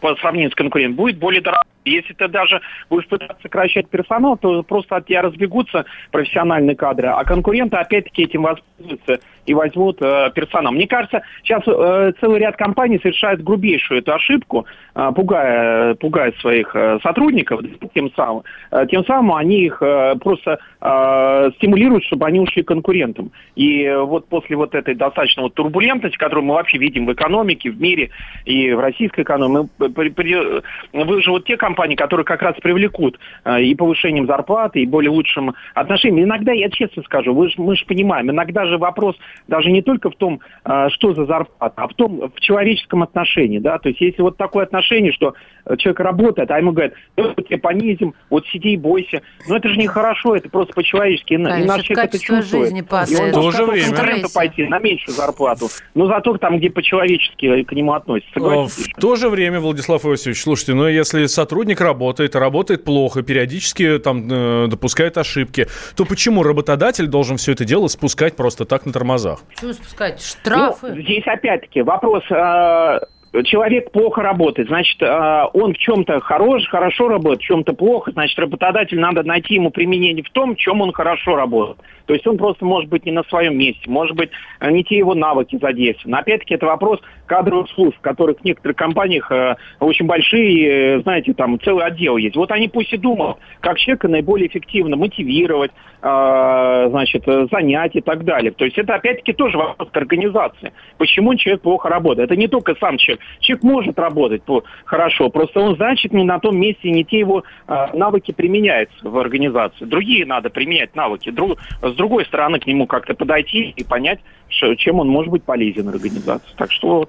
[0.00, 1.71] по сравнению с конкурентом будет более дорогой.
[1.84, 7.24] Если ты даже будешь пытаться сокращать персонал, то просто от тебя разбегутся профессиональные кадры, а
[7.24, 10.72] конкуренты опять-таки этим воспользуются и возьмут э, персонал.
[10.72, 16.74] Мне кажется, сейчас э, целый ряд компаний совершает грубейшую эту ошибку, э, пугая, пугая своих
[16.74, 17.60] э, сотрудников,
[17.94, 23.32] тем самым, э, тем самым они их э, просто э, стимулируют, чтобы они ушли конкурентам.
[23.56, 27.70] И э, вот после вот этой достаточно вот турбулентности, которую мы вообще видим в экономике,
[27.70, 28.10] в мире
[28.44, 33.62] и в российской экономике, мы при- при- выживут те компании, которые как раз привлекут э,
[33.62, 36.24] и повышением зарплаты, и более лучшим отношением.
[36.24, 39.16] Иногда, я честно скажу, вы ж- мы же понимаем, иногда же вопрос
[39.48, 43.58] даже не только в том, э, что за зарплата, а в том, в человеческом отношении,
[43.58, 45.34] да, то есть если вот такое отношение, что
[45.78, 49.68] человек работает, а ему говорят, «Ну, мы тебя понизим, вот сиди и бойся, ну это
[49.68, 52.64] же нехорошо, это просто по-человечески, и на- и Конечно, наш человек это чувствует.
[52.64, 53.34] жизни И он падает.
[53.36, 54.34] В Стрессе.
[54.34, 58.32] пойти на меньшую зарплату, но зато там, где по-человечески к нему относятся.
[58.34, 58.92] Согласитесь?
[58.96, 64.26] В то же время, Владислав Иосифович, слушайте, ну если сотрудник работает, работает плохо, периодически там
[64.30, 69.40] э, допускает ошибки, то почему работодатель должен все это дело спускать просто так на тормозах?
[69.54, 70.20] Почему спускать?
[70.22, 70.88] Штрафы?
[70.94, 72.24] Ну, здесь опять-таки вопрос.
[72.30, 73.00] э,
[73.44, 78.38] Человек плохо работает, значит, э, он в чем-то хорош, хорошо работает, в чем-то плохо, значит,
[78.38, 81.78] работодатель надо найти ему применение в том, в чем он хорошо работает.
[82.04, 84.28] То есть он просто может быть не на своем месте, может быть,
[84.60, 86.16] э, не те его навыки задействованы.
[86.16, 91.86] Опять-таки, это вопрос кадровых служб, которых в некоторых компаниях э, очень большие, знаете, там целый
[91.86, 92.36] отдел есть.
[92.36, 98.50] Вот они пусть и думают, как человека наиболее эффективно мотивировать, значит, занять и так далее.
[98.50, 100.72] То есть это опять-таки тоже вопрос к организации.
[100.98, 102.28] Почему человек плохо работает?
[102.28, 103.21] Это не только сам человек.
[103.40, 107.44] Человек может работать по- хорошо, просто он, значит, не на том месте, не те его
[107.68, 109.84] э, навыки применяются в организации.
[109.84, 111.30] Другие надо применять навыки.
[111.30, 115.44] Друг- с другой стороны к нему как-то подойти и понять, что- чем он может быть
[115.44, 116.54] полезен организации.
[116.56, 117.08] Так что.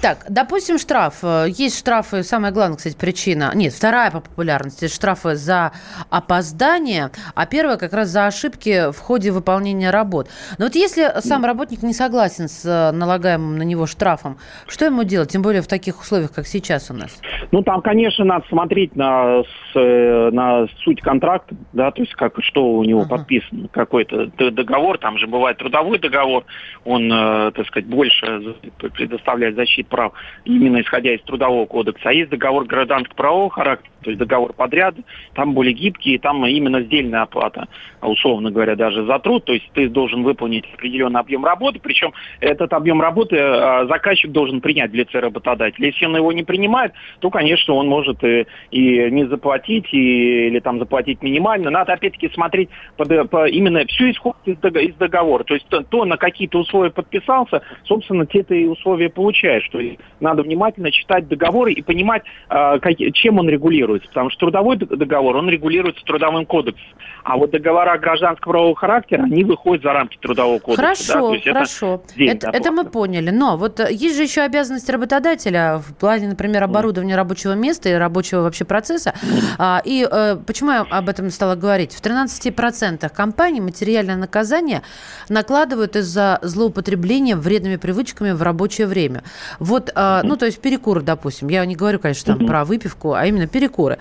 [0.00, 1.18] Так, допустим, штраф.
[1.22, 3.52] Э, Есть штрафы, самая главная, кстати, причина.
[3.54, 4.88] Нет, вторая по популярности.
[4.88, 5.72] Штрафы за
[6.10, 10.28] опоздание, а первая как раз за ошибки в ходе выполнения работ.
[10.58, 15.04] Но вот если сам работник не согласен с э, налагаемым на него штрафом, что ему
[15.04, 15.30] делать?
[15.30, 17.20] Тем более в таких условиях, как сейчас у нас.
[17.52, 19.42] Ну, там, конечно, надо смотреть на,
[19.74, 23.18] э, на суть контракта, да, то есть как, что у него Ага.
[23.18, 26.44] подписано, какой-то договор, там же бывает трудовой договор,
[26.84, 30.12] он, так сказать, больше предоставляет защиту прав,
[30.44, 34.94] именно исходя из трудового кодекса, а есть договор гражданско-правового характера, то есть договор подряд,
[35.34, 37.68] там более гибкий, там именно сдельная оплата,
[38.02, 42.72] условно говоря, даже за труд, то есть ты должен выполнить определенный объем работы, причем этот
[42.72, 45.86] объем работы э, заказчик должен принять в лице работодателя.
[45.86, 50.60] Если он его не принимает, то, конечно, он может и, и не заплатить, и, или
[50.60, 51.70] там заплатить минимально.
[51.70, 55.44] Надо, опять-таки, смотреть по, по, именно все исходит из договора.
[55.44, 59.68] То есть то, то, на какие-то условия подписался, собственно, те ты условия получаешь.
[59.70, 63.48] То есть надо внимательно читать договоры и понимать, э, как, чем он
[63.94, 64.08] регулируется.
[64.08, 66.84] Потому что трудовой договор, он регулируется трудовым кодексом.
[67.24, 70.82] А вот договора гражданского правового характера, они выходят за рамки трудового кодекса.
[70.82, 71.52] Хорошо, да?
[71.52, 72.02] хорошо.
[72.16, 73.30] Это, это, это мы поняли.
[73.30, 77.92] Но вот э, есть же еще обязанность работодателя в плане, например, оборудования рабочего места и
[77.94, 79.14] рабочего вообще процесса.
[79.58, 81.92] А, и э, почему я об этом стала говорить?
[81.94, 84.82] В 13% компаний материальное наказание
[85.28, 89.22] накладывают из-за злоупотребления вредными привычками в рабочее время.
[89.58, 91.48] Вот, э, ну, то есть перекуры, допустим.
[91.48, 93.46] Я не говорю, конечно, там про выпивку, а именно
[93.84, 93.98] перекуры.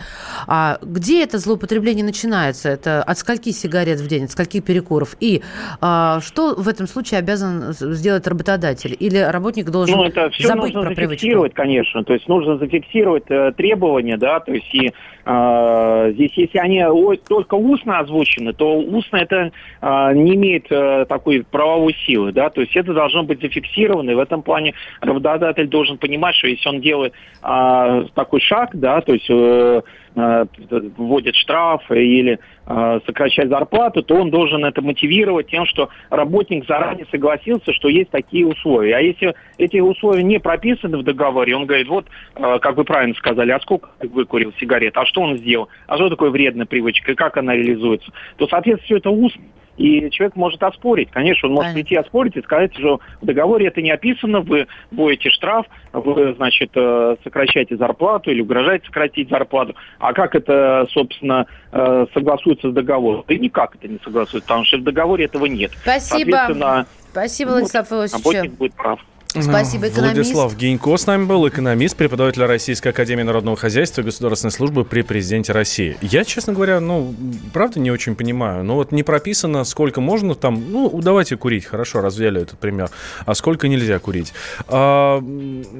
[0.47, 2.69] А где это злоупотребление начинается?
[2.69, 5.15] Это от скольки сигарет в день, от скольки перекуров?
[5.19, 5.41] И
[5.81, 8.95] а, что в этом случае обязан сделать работодатель?
[8.99, 11.55] Или работник должен ну, это все забыть нужно про зафиксировать, привычку?
[11.55, 12.03] конечно.
[12.03, 14.93] То есть нужно зафиксировать э, требования, да, то есть и
[15.25, 16.83] здесь, если они
[17.27, 22.61] только устно озвучены, то устно это э, не имеет э, такой правовой силы, да, то
[22.61, 26.81] есть это должно быть зафиксировано, и в этом плане работодатель должен понимать, что если он
[26.81, 29.81] делает э, такой шаг, да, то есть Э,
[30.15, 37.05] вводит штрафы или э, сокращать зарплату, то он должен это мотивировать тем, что работник заранее
[37.11, 38.97] согласился, что есть такие условия.
[38.97, 43.15] А если эти условия не прописаны в договоре, он говорит, вот, э, как вы правильно
[43.15, 47.15] сказали, а сколько выкурил сигарет, а что он сделал, а что такое вредная привычка, и
[47.15, 49.43] как она реализуется, то, соответственно, все это устно
[49.77, 51.09] и человек может оспорить.
[51.11, 51.83] Конечно, он может Понятно.
[51.83, 56.71] прийти оспорить и сказать, что в договоре это не описано, вы будете штраф, вы, значит,
[56.75, 59.75] э, сокращаете зарплату или угрожаете сократить зарплату.
[59.99, 63.23] А как это, собственно, э, согласуется с договором?
[63.27, 65.71] Да никак это не согласуется, потому что в договоре этого нет.
[65.81, 66.85] Спасибо.
[67.11, 68.25] Спасибо, Владислав ну, Иосифович.
[68.25, 68.99] Работник будет прав.
[69.41, 70.15] Спасибо, экономист.
[70.15, 75.01] Владислав Генько с нами был, экономист, преподаватель Российской Академии Народного Хозяйства и Государственной службы при
[75.01, 75.97] президенте России.
[76.01, 77.15] Я, честно говоря, ну,
[77.51, 78.63] правда не очень понимаю.
[78.63, 82.89] Ну, вот не прописано, сколько можно там, ну, давайте курить, хорошо, развяли этот пример,
[83.25, 84.33] а сколько нельзя курить.
[84.67, 85.23] А,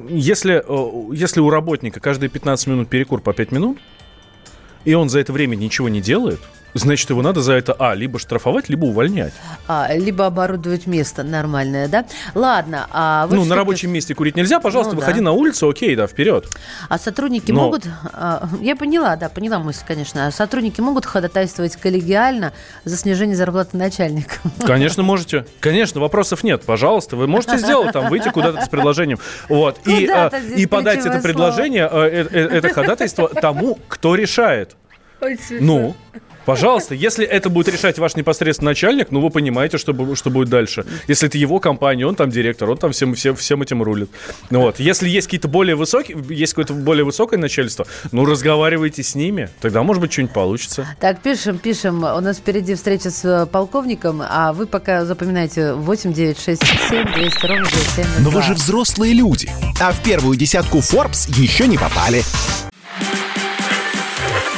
[0.08, 3.78] если, э, если у работника каждые 15 минут перекур по 5 минут,
[4.84, 6.40] и он за это время ничего не делает,
[6.74, 9.32] Значит, его надо за это, а, либо штрафовать, либо увольнять.
[9.68, 12.04] А, либо оборудовать место нормальное, да?
[12.34, 12.88] Ладно.
[12.90, 15.26] А ну, на рабочем месте курить нельзя, пожалуйста, ну, выходи да.
[15.26, 16.48] на улицу, окей, да, вперед.
[16.88, 17.62] А сотрудники Но...
[17.62, 22.52] могут, а, я поняла, да, поняла мысль, конечно, а сотрудники могут ходатайствовать коллегиально
[22.84, 24.34] за снижение зарплаты начальника?
[24.66, 25.46] Конечно, можете.
[25.60, 29.18] Конечно, вопросов нет, пожалуйста, вы можете сделать там, выйти куда-то с предложением.
[29.48, 34.76] Вот, и, а, и подать это предложение, э, э, это ходатайство тому, кто решает.
[35.60, 35.94] Ну,
[36.44, 40.84] Пожалуйста, если это будет решать ваш непосредственный начальник, ну вы понимаете, что, что будет дальше.
[41.08, 44.10] Если это его компания, он там директор, он там всем, всем, всем этим рулит.
[44.50, 44.78] Ну, вот.
[44.78, 49.82] Если есть какие-то более высокие, есть какое-то более высокое начальство, ну разговаривайте с ними, тогда
[49.82, 50.86] может быть что-нибудь получится.
[51.00, 52.04] Так, пишем, пишем.
[52.04, 57.14] У нас впереди встреча с э, полковником, а вы пока запоминайте 8 9 6 7
[57.14, 61.78] 200 ровно 97 Но вы же взрослые люди, а в первую десятку Forbes еще не
[61.78, 62.22] попали.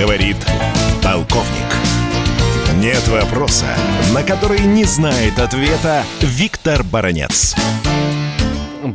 [0.00, 0.36] Говорит
[1.04, 1.74] полковник.
[2.78, 3.66] Нет вопроса,
[4.14, 7.54] на который не знает ответа Виктор Баранец.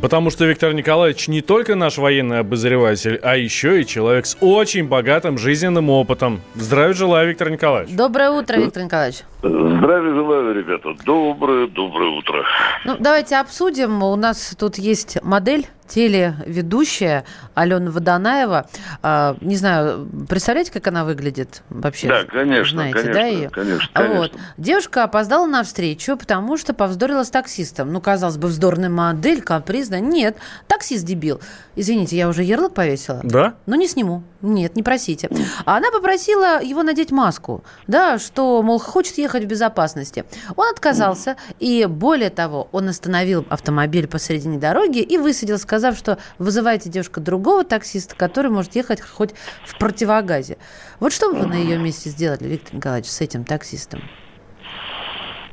[0.02, 4.88] Потому что Виктор Николаевич не только наш военный обозреватель, а еще и человек с очень
[4.88, 6.40] богатым жизненным опытом.
[6.56, 7.94] Здравия желаю, Виктор Николаевич.
[7.94, 9.20] Доброе утро, Виктор Николаевич.
[9.38, 10.96] Здравия желаю, ребята.
[11.04, 12.44] Доброе, доброе утро.
[12.84, 14.02] Ну, давайте обсудим.
[14.02, 18.68] У нас тут есть модель телеведущая Алена Водонаева.
[19.02, 22.08] А, не знаю, представляете, как она выглядит вообще?
[22.08, 23.50] Да, конечно, Знаете, конечно, да, ее?
[23.50, 24.16] конечно, конечно.
[24.18, 24.32] Вот.
[24.56, 27.92] Девушка опоздала на встречу, потому что повздорила с таксистом.
[27.92, 30.00] Ну, казалось бы, вздорная модель, капризная.
[30.00, 31.40] Нет, таксист дебил.
[31.76, 33.20] Извините, я уже ярлык повесила?
[33.22, 33.54] Да?
[33.66, 34.22] Ну, не сниму.
[34.46, 35.28] Нет, не просите.
[35.64, 40.24] А она попросила его надеть маску, да, что, мол, хочет ехать в безопасности.
[40.54, 46.88] Он отказался, и более того, он остановил автомобиль посередине дороги и высадил, сказав, что вызывайте
[46.88, 49.34] девушка другого таксиста, который может ехать хоть
[49.66, 50.58] в противогазе.
[51.00, 54.00] Вот что бы вы на ее месте сделали, Виктор Николаевич, с этим таксистом?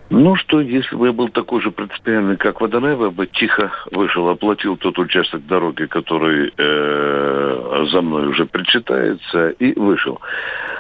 [0.10, 4.30] Ну что, если бы я был такой же принципиальный, как Водонаев, я бы тихо вышел,
[4.30, 10.20] оплатил тот участок дороги, который э, за мной уже причитается, и вышел.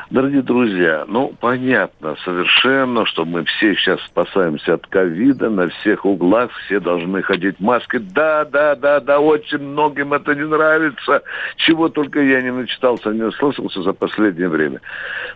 [0.10, 6.52] Дорогие друзья, ну, понятно совершенно, что мы все сейчас спасаемся от ковида, на всех углах
[6.66, 7.98] все должны ходить в маске.
[8.00, 11.24] Да, да, да, да, очень многим это не нравится,
[11.56, 14.82] чего только я не начитался, не слышался за последнее время.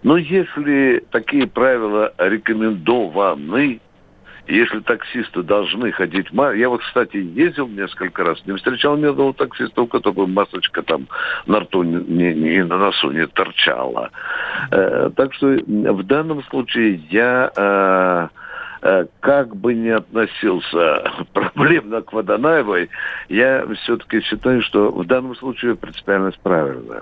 [0.03, 3.79] Но если такие правила рекомендованы,
[4.47, 6.27] если таксисты должны ходить.
[6.31, 11.07] Я вот, кстати, ездил несколько раз, не встречал ни одного таксиста, у которого масочка там
[11.45, 14.11] на рту не, не, на носу не торчала.
[14.71, 17.51] Э, так что в данном случае я...
[17.55, 18.27] Э,
[18.81, 22.89] э как бы не относился проблемно к Водонаевой,
[23.27, 27.01] я все-таки считаю, что в данном случае принципиальность правильная.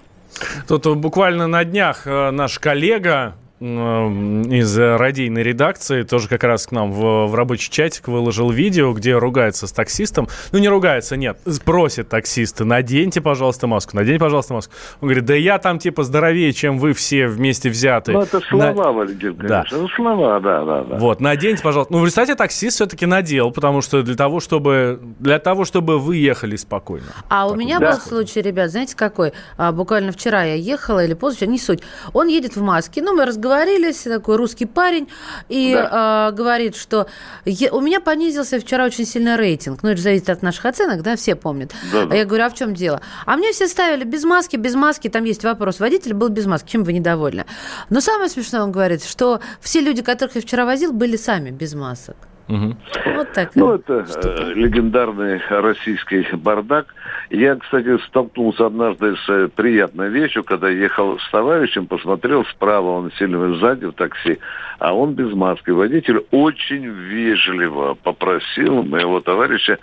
[0.68, 6.92] Тут буквально на днях э, наш коллега, из радийной редакции тоже как раз к нам
[6.92, 10.28] в, в рабочий чатик выложил видео, где ругается с таксистом.
[10.52, 14.74] Ну, не ругается, нет, просит таксиста, наденьте, пожалуйста, маску, наденьте, пожалуйста, маску.
[15.00, 18.12] Он говорит, да я там типа здоровее, чем вы все вместе взяты.
[18.12, 18.92] Ну, это слова, На...
[18.92, 19.78] Валентин, конечно, да.
[19.84, 20.98] ну, слова, да, да, да.
[20.98, 21.94] Вот, наденьте, пожалуйста.
[21.94, 26.18] Ну, в результате таксист все-таки надел, потому что для того, чтобы, для того, чтобы вы
[26.18, 27.06] ехали спокойно.
[27.30, 27.92] А у меня да.
[27.92, 29.32] был случай, ребят, знаете, какой?
[29.56, 31.82] А, буквально вчера я ехала или позавчера, не суть.
[32.12, 35.08] Он едет в маске, ну, мы разговариваем разговорились, такой русский парень,
[35.50, 36.30] и да.
[36.30, 37.08] э, говорит, что
[37.46, 39.84] я, у меня понизился вчера очень сильно рейтинг.
[39.84, 41.72] Ну, это же зависит от наших оценок, да, все помнят.
[41.92, 42.14] Да, да.
[42.14, 43.02] А я говорю, а в чем дело?
[43.26, 45.80] А мне все ставили без маски, без маски, там есть вопрос.
[45.80, 47.46] Водитель был без маски, чем вы недовольны?
[47.90, 51.74] Но самое смешное, он говорит, что все люди, которых я вчера возил, были сами без
[51.74, 52.16] масок.
[52.48, 52.76] Угу.
[53.16, 53.56] Вот так.
[53.56, 56.94] Ну, это э, легендарный российский бардак.
[57.32, 63.12] Я, кстати, столкнулся однажды с э, приятной вещью, когда ехал с товарищем, посмотрел справа, он
[63.18, 64.38] сильно сзади в такси,
[64.78, 65.72] а он без маски.
[65.72, 69.80] Водитель очень вежливо попросил моего товарища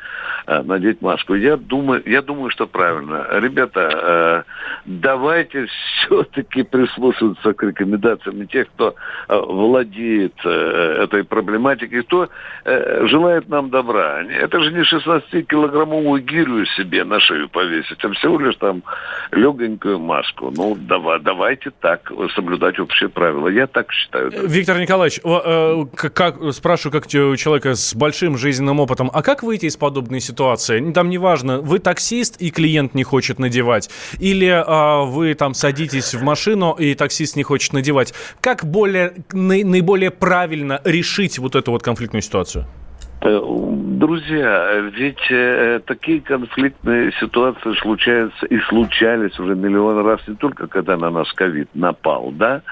[0.47, 1.35] э, надеть маску.
[1.35, 3.27] Я думаю, я думаю, что правильно.
[3.33, 4.53] Ребята, э,
[4.87, 8.95] давайте все-таки прислушиваться к рекомендациям тех, кто
[9.29, 12.29] э, владеет э, этой проблематикой, кто
[12.65, 14.23] э, желает нам добра.
[14.23, 18.83] Это же не 16-килограммовую гирю себе на шею повесить, а всего лишь там
[19.31, 20.53] легонькую маску.
[20.55, 23.49] Ну, давай, давайте так соблюдать общие правила.
[23.49, 24.31] Я так считаю.
[24.47, 29.77] Виктор Николаевич, э, как, спрашиваю, как человека с большим жизненным опытом, а как выйти из
[29.77, 30.93] подобной ситуации?
[30.93, 36.23] Там неважно, вы таксист и клиент не хочет надевать, или а, вы там садитесь в
[36.23, 38.15] машину и таксист не хочет надевать.
[38.41, 42.42] Как более, наиболее правильно решить вот эту вот конфликтную ситуацию?
[43.21, 50.67] Э, друзья, ведь э, такие конфликтные ситуации случаются и случались уже миллион раз не только
[50.67, 52.63] когда на нас ковид напал, да,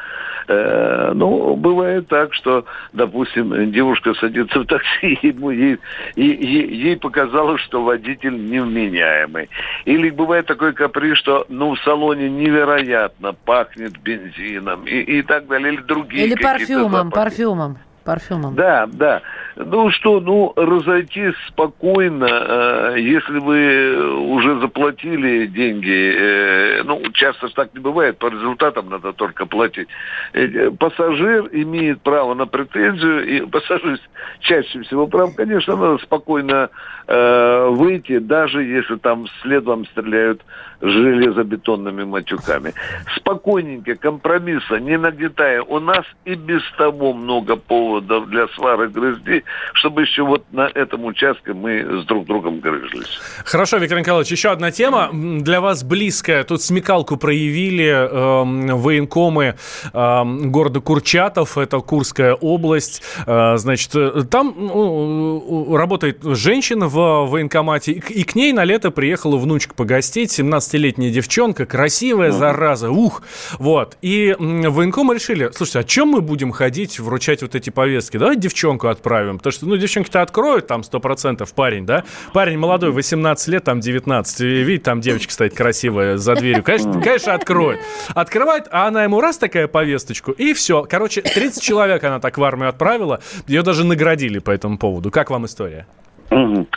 [0.53, 5.79] Э, ну, бывает так, что, допустим, девушка садится в такси, ему ей,
[6.17, 9.49] ей, ей показалось, что водитель невменяемый.
[9.85, 15.75] Или бывает такой каприз, что ну, в салоне невероятно пахнет бензином и, и так далее,
[15.75, 18.55] или другие Или парфюмом, парфюмом парфюмом.
[18.55, 19.23] Да, да.
[19.57, 27.75] Ну что, ну разойтись спокойно, э, если вы уже заплатили деньги, э, ну часто так
[27.75, 29.89] не бывает, по результатам надо только платить.
[30.33, 33.99] Э, пассажир имеет право на претензию, и пассажир
[34.41, 36.71] чаще всего прав, конечно, надо спокойно
[37.07, 40.43] э, выйти, даже если там вслед вам стреляют
[40.81, 42.75] железобетонными матюками.
[43.17, 45.63] Спокойненько, компромисса, не нагнетая.
[45.63, 51.05] У нас и без того много поводов для свары грызни, чтобы еще вот на этом
[51.05, 53.21] участке мы с друг другом грызлись.
[53.45, 56.45] Хорошо, Виктор Николаевич, еще одна тема для вас близкая.
[56.45, 59.57] Тут смекалку проявили э, военкомы
[59.93, 63.03] э, города Курчатов, это Курская область.
[63.27, 63.93] Э, значит,
[64.31, 70.70] там ну, работает женщина в военкомате, и к ней на лето приехала внучка погостить, 17
[70.71, 73.23] 15-летняя девчонка, красивая, зараза, ух.
[73.59, 73.97] Вот.
[74.03, 78.17] И военкомы решили, слушайте, а чем мы будем ходить, вручать вот эти повестки?
[78.17, 79.39] Давай девчонку отправим.
[79.39, 82.05] Потому что, ну, девчонки-то откроют, там, 100% парень, да?
[82.33, 84.41] Парень молодой, 18 лет, там, 19.
[84.41, 86.63] И, видите, там девочка стоит красивая за дверью.
[86.63, 87.81] Конечно, конечно, откроет.
[88.15, 90.87] Открывает, а она ему раз такая повесточку, и все.
[90.89, 93.21] Короче, 30 человек она так в армию отправила.
[93.47, 95.11] Ее даже наградили по этому поводу.
[95.11, 95.87] Как вам история?
[96.31, 96.69] Мгм.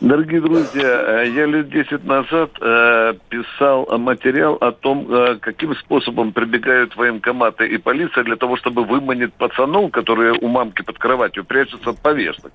[0.00, 6.32] Дорогие друзья, э, я лет 10 назад э, писал материал о том, э, каким способом
[6.32, 11.90] прибегают военкоматы и полиция для того, чтобы выманить пацанов, которые у мамки под кроватью прячутся
[11.90, 12.52] от повесток.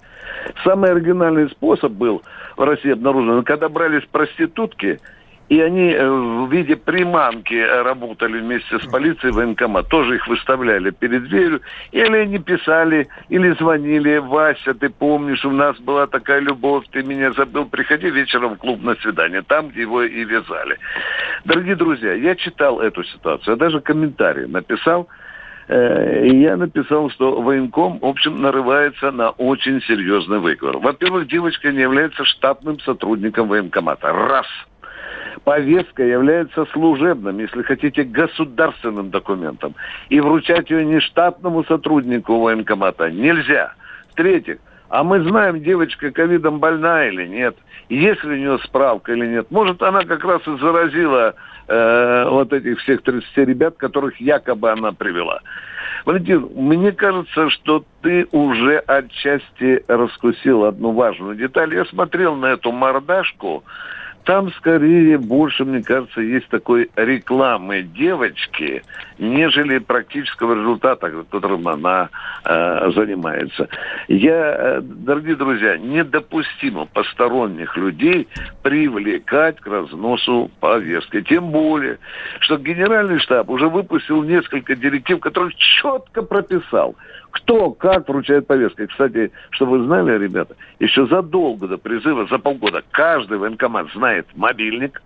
[0.64, 2.22] Самый оригинальный способ был
[2.58, 5.00] в России обнаружен, когда брались проститутки,
[5.52, 9.90] и они э, в виде приманки э, работали вместе с полицией военкомат.
[9.90, 11.60] Тоже их выставляли перед дверью.
[11.92, 14.20] Или они писали, или звонили.
[14.20, 17.66] Вася, ты помнишь, у нас была такая любовь, ты меня забыл.
[17.66, 19.42] Приходи вечером в клуб на свидание.
[19.42, 20.78] Там, его и вязали.
[21.44, 23.56] Дорогие друзья, я читал эту ситуацию.
[23.56, 25.10] Я даже комментарий написал.
[25.68, 30.78] Э, И я написал, что военком, в общем, нарывается на очень серьезный выговор.
[30.78, 34.14] Во-первых, девочка не является штатным сотрудником военкомата.
[34.14, 34.48] Раз–
[35.44, 39.76] повестка является служебным, если хотите, государственным документом.
[40.10, 43.74] И вручать ее не штатному сотруднику военкомата нельзя.
[44.12, 44.58] В-третьих,
[44.90, 47.56] а мы знаем, девочка ковидом больна или нет,
[47.88, 49.50] есть ли у нее справка или нет.
[49.50, 51.34] Может, она как раз и заразила
[51.68, 55.40] э, вот этих всех 30 ребят, которых якобы она привела.
[56.06, 61.74] Валентин, мне кажется, что ты уже отчасти раскусил одну важную деталь.
[61.74, 63.64] Я смотрел на эту мордашку,
[64.24, 68.84] там скорее больше, мне кажется, есть такой рекламы девочки,
[69.18, 72.10] нежели практического результата, которым она
[72.44, 73.68] э, занимается.
[74.08, 78.28] Я, э, дорогие друзья, недопустимо посторонних людей
[78.64, 81.22] привлекать к разносу повестки.
[81.22, 82.00] Тем более,
[82.40, 86.96] что Генеральный штаб уже выпустил несколько директив, которые четко прописал,
[87.32, 88.86] кто как вручает повестки.
[88.86, 95.02] Кстати, чтобы вы знали, ребята, еще задолго до призыва, за полгода, каждый военкомат знает мобильник,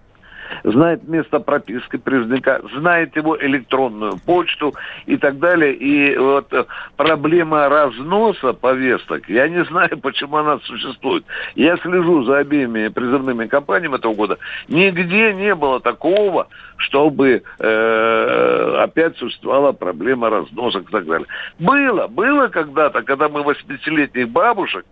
[0.63, 4.73] знает место прописки призывника, знает его электронную почту
[5.05, 5.73] и так далее.
[5.73, 6.65] И вот э,
[6.97, 11.25] проблема разноса повесток, я не знаю, почему она существует.
[11.55, 14.37] Я слежу за обеими призывными кампаниями этого года.
[14.67, 21.27] Нигде не было такого, чтобы э, опять существовала проблема разносок и так далее.
[21.59, 24.85] Было, было когда-то, когда мы 80-летних бабушек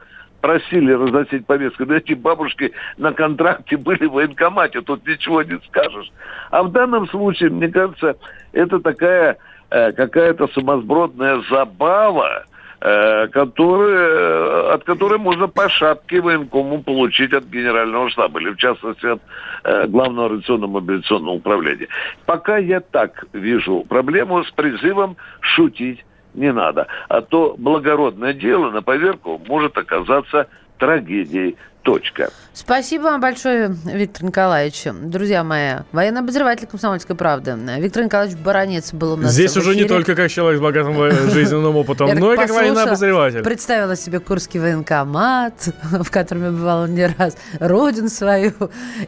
[0.44, 1.86] просили разносить повестку.
[1.86, 6.12] Но эти бабушки на контракте были в военкомате, тут ничего не скажешь.
[6.52, 8.18] А в данном случае, мне кажется,
[8.52, 9.38] это такая
[9.70, 12.44] э, какая-то сумасбродная забава,
[12.82, 19.06] э, которая, от которой можно по шапке военкому получить от генерального штаба, или в частности
[19.06, 19.22] от
[19.64, 21.88] э, главного организационного мобилизационного управления.
[22.26, 26.88] Пока я так вижу проблему с призывом шутить не надо.
[27.10, 31.56] А то благородное дело на поверку может оказаться трагедией.
[31.84, 32.32] Точка.
[32.54, 34.84] Спасибо вам большое, Виктор Николаевич.
[34.86, 37.58] Друзья мои, военный обозреватель «Комсомольской правды».
[37.78, 40.96] Виктор Николаевич Баранец был у нас Здесь в уже не только как человек с богатым
[41.32, 43.42] жизненным опытом, но и как военный обозреватель.
[43.42, 48.54] Представила себе Курский военкомат, в котором я бывала не раз, родину свою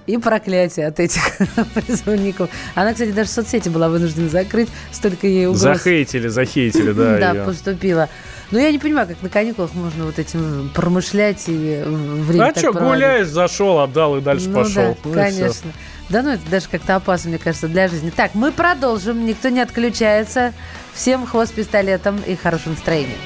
[0.05, 1.21] и проклятие от этих
[1.75, 2.49] призывников.
[2.73, 5.61] Она, кстати, даже в соцсети была вынуждена закрыть, столько ей угроз.
[5.61, 7.19] Захейтили, захейтили, да.
[7.19, 8.09] Да, поступила.
[8.51, 12.64] Но я не понимаю, как на каникулах можно вот этим промышлять и время А так
[12.71, 14.83] что, гуляешь, зашел, отдал и дальше ну, пошел.
[14.83, 15.71] Да, Ну конечно.
[16.09, 18.11] Да ну это даже как-то опасно, мне кажется, для жизни.
[18.11, 20.53] Так, мы продолжим, никто не отключается.
[20.93, 23.17] Всем хвост пистолетом и хорошего настроения.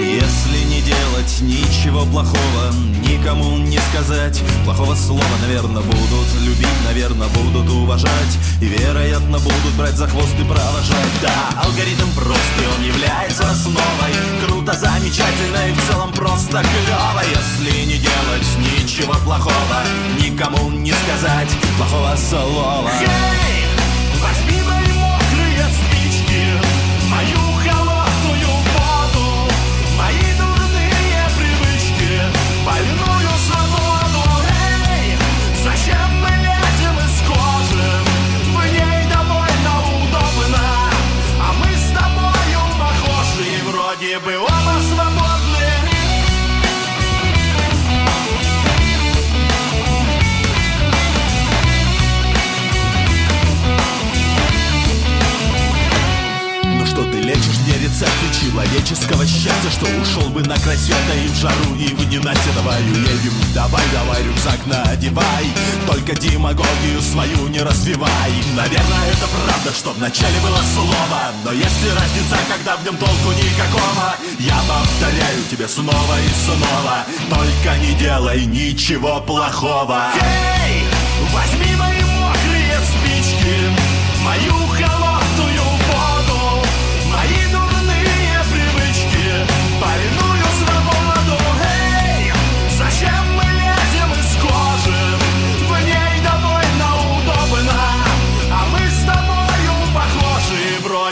[0.00, 2.72] Если не делать ничего плохого,
[3.08, 9.96] никому не сказать плохого слова, наверное, будут любить, наверное, будут уважать и, вероятно, будут брать
[9.96, 11.14] за хвост и провожать.
[11.22, 14.12] Да, алгоритм прост, и он является основой.
[14.46, 19.82] Круто, замечательно и в целом просто клево, если не делать ничего плохого,
[20.20, 22.90] никому не сказать плохого слова.
[23.00, 23.63] Эй,
[58.44, 62.80] человеческого счастья Что ушел бы на край света и в жару и в ненастье Давай
[62.82, 65.46] уедем, давай, давай, рюкзак надевай.
[65.86, 68.32] Только демагогию свою не развивай.
[68.56, 74.14] Наверное, это правда, что вначале было слово Но если разница, когда в нем толку никакого
[74.38, 77.04] Я повторяю тебе снова и снова.
[77.30, 80.10] Только не делай ничего плохого.
[80.14, 80.84] Эй,
[81.32, 83.54] возьми мои мокрые спички
[84.22, 85.03] Мою холодную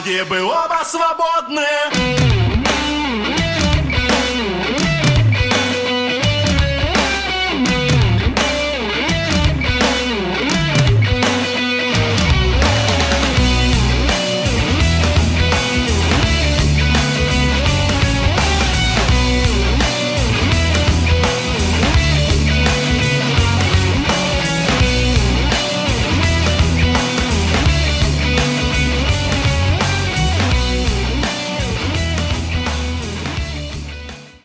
[0.03, 2.02] Вроде бы оба свободны.